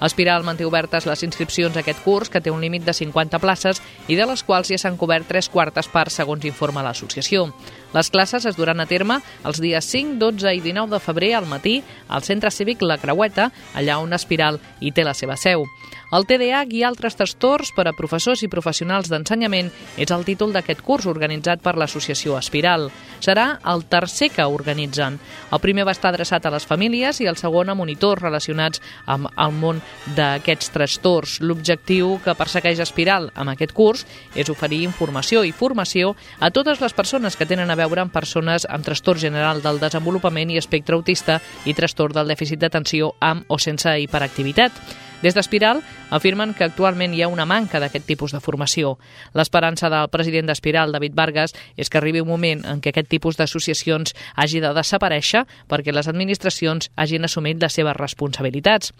[0.00, 3.82] Espiral manté obertes les inscripcions a aquest curs, que té un límit de 50 places
[4.06, 7.48] i de les quals ja s'han cobert tres quartes parts, segons informa l'associació.
[7.94, 11.46] Les classes es duran a terme els dies 5, 12 i 19 de febrer al
[11.48, 11.78] matí
[12.08, 15.64] al Centre Cívic La Creueta, allà on Espiral hi té la seva seu.
[16.08, 19.66] El TDAH i altres trastorns per a professors i professionals d'ensenyament
[20.00, 22.86] és el títol d'aquest curs organitzat per l'associació Espiral.
[23.20, 25.18] Serà el tercer que organitzen.
[25.52, 29.28] El primer va estar adreçat a les famílies i el segon a monitors relacionats amb
[29.36, 29.82] el món
[30.16, 31.38] d'aquests trastorns.
[31.44, 36.96] L'objectiu que persegueix Espiral amb aquest curs és oferir informació i formació a totes les
[36.96, 41.40] persones que tenen a veure amb persones amb trastorn general del desenvolupament i espectre autista
[41.64, 45.07] i trastorn del dèficit d'atenció amb o sense hiperactivitat.
[45.22, 45.80] Des d'Espiral
[46.14, 48.94] afirmen que actualment hi ha una manca d'aquest tipus de formació.
[49.34, 53.36] L'esperança del president d'Espiral, David Vargas, és que arribi un moment en què aquest tipus
[53.36, 58.94] d'associacions hagi de desaparèixer perquè les administracions hagin assumit les seves responsabilitats.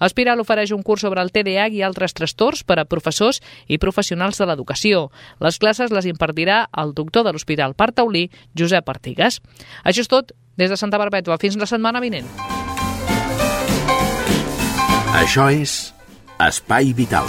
[0.00, 4.36] Espiral ofereix un curs sobre el TDAH i altres trastorns per a professors i professionals
[4.36, 5.06] de l'educació.
[5.40, 9.40] Les classes les impartirà el doctor de l'Hospital Partaulí, Josep Artigas.
[9.84, 11.40] Això és tot des de Santa Barbètua.
[11.40, 12.28] Fins la setmana vinent.
[15.12, 15.92] Això és
[16.40, 17.26] Espai Vital.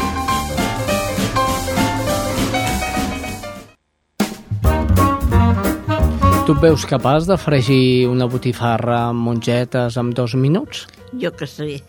[6.43, 10.85] Tu et veus capaç de fregir una botifarra amb mongetes en dos minuts?
[11.19, 11.81] Jo que sé.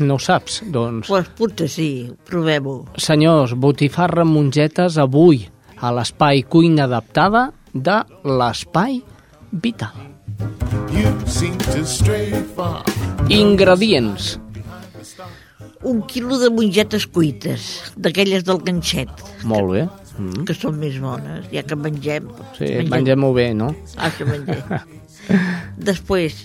[0.00, 0.62] No ho saps?
[0.72, 1.10] Doncs...
[1.12, 1.90] Pues potser sí,
[2.24, 2.78] provem-ho.
[2.96, 5.44] Senyors, botifarra amb mongetes avui
[5.76, 9.02] a l'espai cuina adaptada de l'Espai
[9.52, 10.00] Vital.
[13.28, 14.38] Ingredients.
[15.86, 19.12] Un quilo de mongetes cuites, d'aquelles del ganxet.
[19.46, 19.86] Molt bé.
[20.16, 20.46] Mm.
[20.48, 22.30] que són més bones, ja que mengem.
[22.56, 23.68] Sí, mengem-ho bé, no?
[24.00, 24.62] Ah, que mengem.
[25.88, 26.38] Després,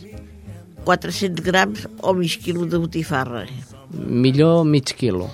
[0.83, 3.45] 400 grams o mig quilo de botifarra.
[3.91, 5.29] Millor mig quilo.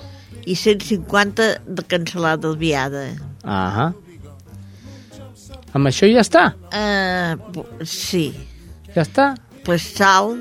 [0.46, 3.10] I 150 de cansalada viada.
[3.44, 3.92] Ah
[5.76, 6.44] Amb això ja està?
[6.72, 8.32] Uh, sí.
[8.96, 9.34] Ja està?
[9.66, 10.38] Pues sal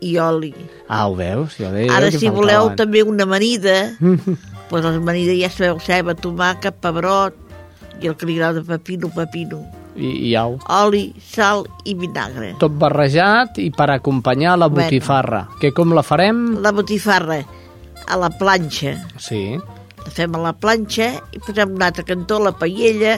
[0.00, 0.52] i oli.
[0.88, 1.56] Ah, ho veus?
[1.58, 2.76] Jo deia Ara, si voleu faltaven.
[2.76, 3.96] també una amanida,
[4.68, 7.34] pues les amanides ja sabeu, ceba, tomàquet, pebrot,
[8.02, 9.62] i el que li agrada pepino, pepino.
[9.96, 10.58] I, i au.
[10.68, 12.50] Oli, sal i vinagre.
[12.60, 14.84] Tot barrejat i per acompanyar la Bueno.
[14.84, 15.46] botifarra.
[15.60, 16.58] Que com la farem?
[16.60, 17.38] La botifarra
[18.06, 18.92] a la planxa.
[19.16, 19.56] Sí.
[20.04, 23.16] La fem a la planxa i posem un altre cantó, la paella,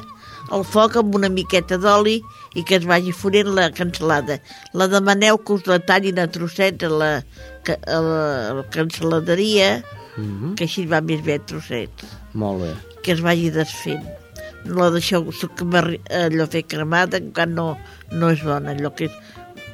[0.54, 2.18] al foc amb una miqueta d'oli
[2.56, 4.38] i que es vagi fonent la cansalada.
[4.72, 7.10] La demaneu que us la tallin a trossets a la,
[7.68, 9.78] a la, a la cansaladeria,
[10.18, 12.72] Mm que així va més bé a trossets, Molt bé.
[13.04, 14.02] que es vagi desfent.
[14.64, 15.66] No la deixeu que
[16.10, 17.76] allò fer cremada, encara no,
[18.10, 18.72] no és bona.
[18.74, 19.14] Allò que és,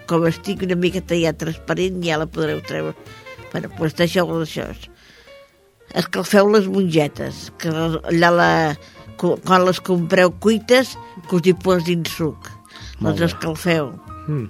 [0.06, 2.92] com estigui una miqueta ja transparent, ja la podreu treure.
[3.54, 4.68] Bueno, doncs deixeu això.
[5.94, 8.50] Escalfeu les mongetes, que allà la,
[9.44, 10.94] quan les compreu cuites,
[11.28, 12.50] que us hi posin suc.
[13.00, 13.92] Molt Les escalfeu,
[14.26, 14.48] Mm.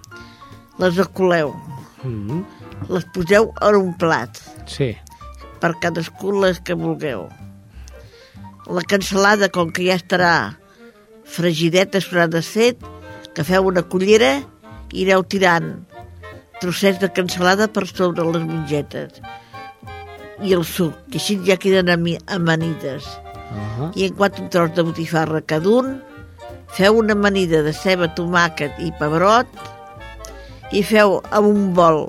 [0.79, 1.55] les acoleu,
[2.03, 2.43] Mm.
[2.89, 4.31] les poseu en un plat,
[4.66, 4.97] Sí.
[5.61, 7.29] per cadascú les que vulgueu.
[8.66, 10.59] La cansalada, com que ja estarà
[11.25, 12.79] fregideta, s'haurà desfet,
[13.35, 14.45] que feu una cullera
[14.93, 15.87] i aneu tirant
[16.61, 19.20] trossets de cansalada per sobre les mongetes
[20.43, 21.91] i el suc, i així ja queden
[22.27, 23.05] amanides.
[23.51, 23.91] Uh -huh.
[23.95, 26.03] I en quant un tros de botifarra cada un,
[26.69, 29.47] feu una amanida de ceba, tomàquet i pebrot
[30.73, 32.09] i feu amb un bol,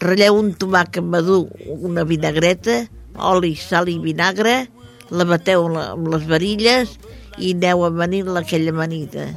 [0.00, 4.66] ratlleu un tomàquet madur, una vinagreta, oli, sal i vinagre,
[5.10, 6.98] la bateu amb les varilles
[7.38, 9.28] i aneu amanint aquella amanida.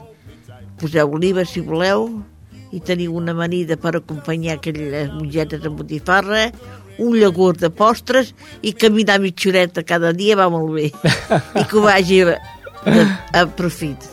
[0.80, 2.10] Poseu oliva si voleu
[2.72, 6.52] i teniu una amanida per acompanyar aquelles mongetes amb botifarra,
[7.00, 10.92] un iogurt de postres i caminar mitja horeta cada dia va molt bé.
[10.92, 12.38] I que ho vagi a,
[12.86, 13.06] a,
[13.42, 14.08] a profit.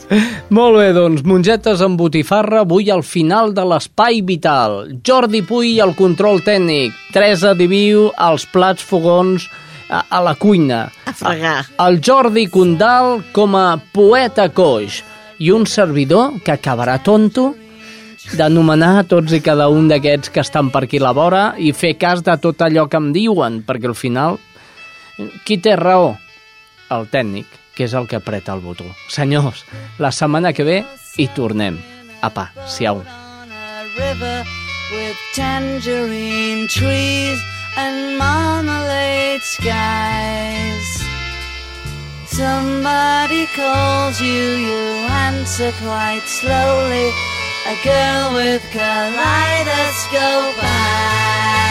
[0.53, 4.81] Molt bé, doncs, mongetes amb botifarra avui al final de l'Espai Vital.
[5.05, 9.49] Jordi Puy al control tècnic, Teresa Diviu als plats fogons
[9.89, 10.85] a, a la cuina.
[11.05, 11.59] A fregar.
[11.81, 15.01] El Jordi Condal com a poeta coix
[15.39, 17.53] i un servidor que acabarà tonto
[18.33, 21.93] d'anomenar tots i cada un d'aquests que estan per aquí a la vora i fer
[22.01, 24.39] cas de tot allò que em diuen, perquè al final
[25.45, 26.15] qui té raó?
[26.91, 27.45] El tècnic,
[27.75, 28.87] que és el que apreta el botó.
[29.09, 29.65] Senyors,
[29.99, 30.81] la setmana que ve
[31.17, 31.77] hi tornem.
[32.21, 33.03] Apa, siau.
[34.91, 37.41] with tangerine trees
[37.77, 40.87] and marmalade skies.
[42.27, 47.34] Somebody calls you, you answer quite slowly.
[47.67, 51.64] A girl with kaleidoscope eyes.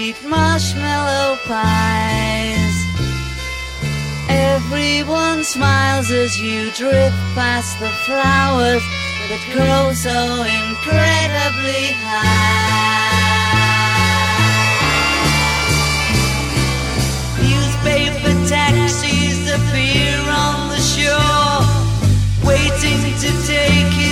[0.00, 2.76] Eat marshmallow pies.
[4.28, 8.84] Everyone smiles as you drift past the flowers
[9.28, 10.16] that grow so
[10.60, 12.80] incredibly high.
[17.44, 21.60] Newspaper taxis appear on the shore,
[22.48, 24.09] waiting to take you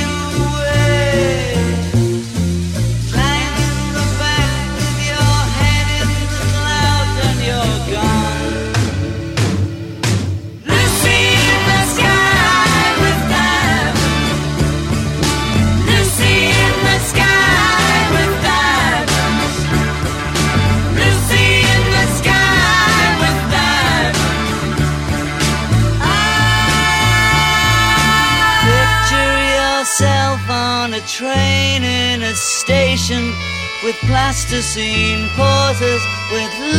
[34.29, 36.78] Plasticine pauses with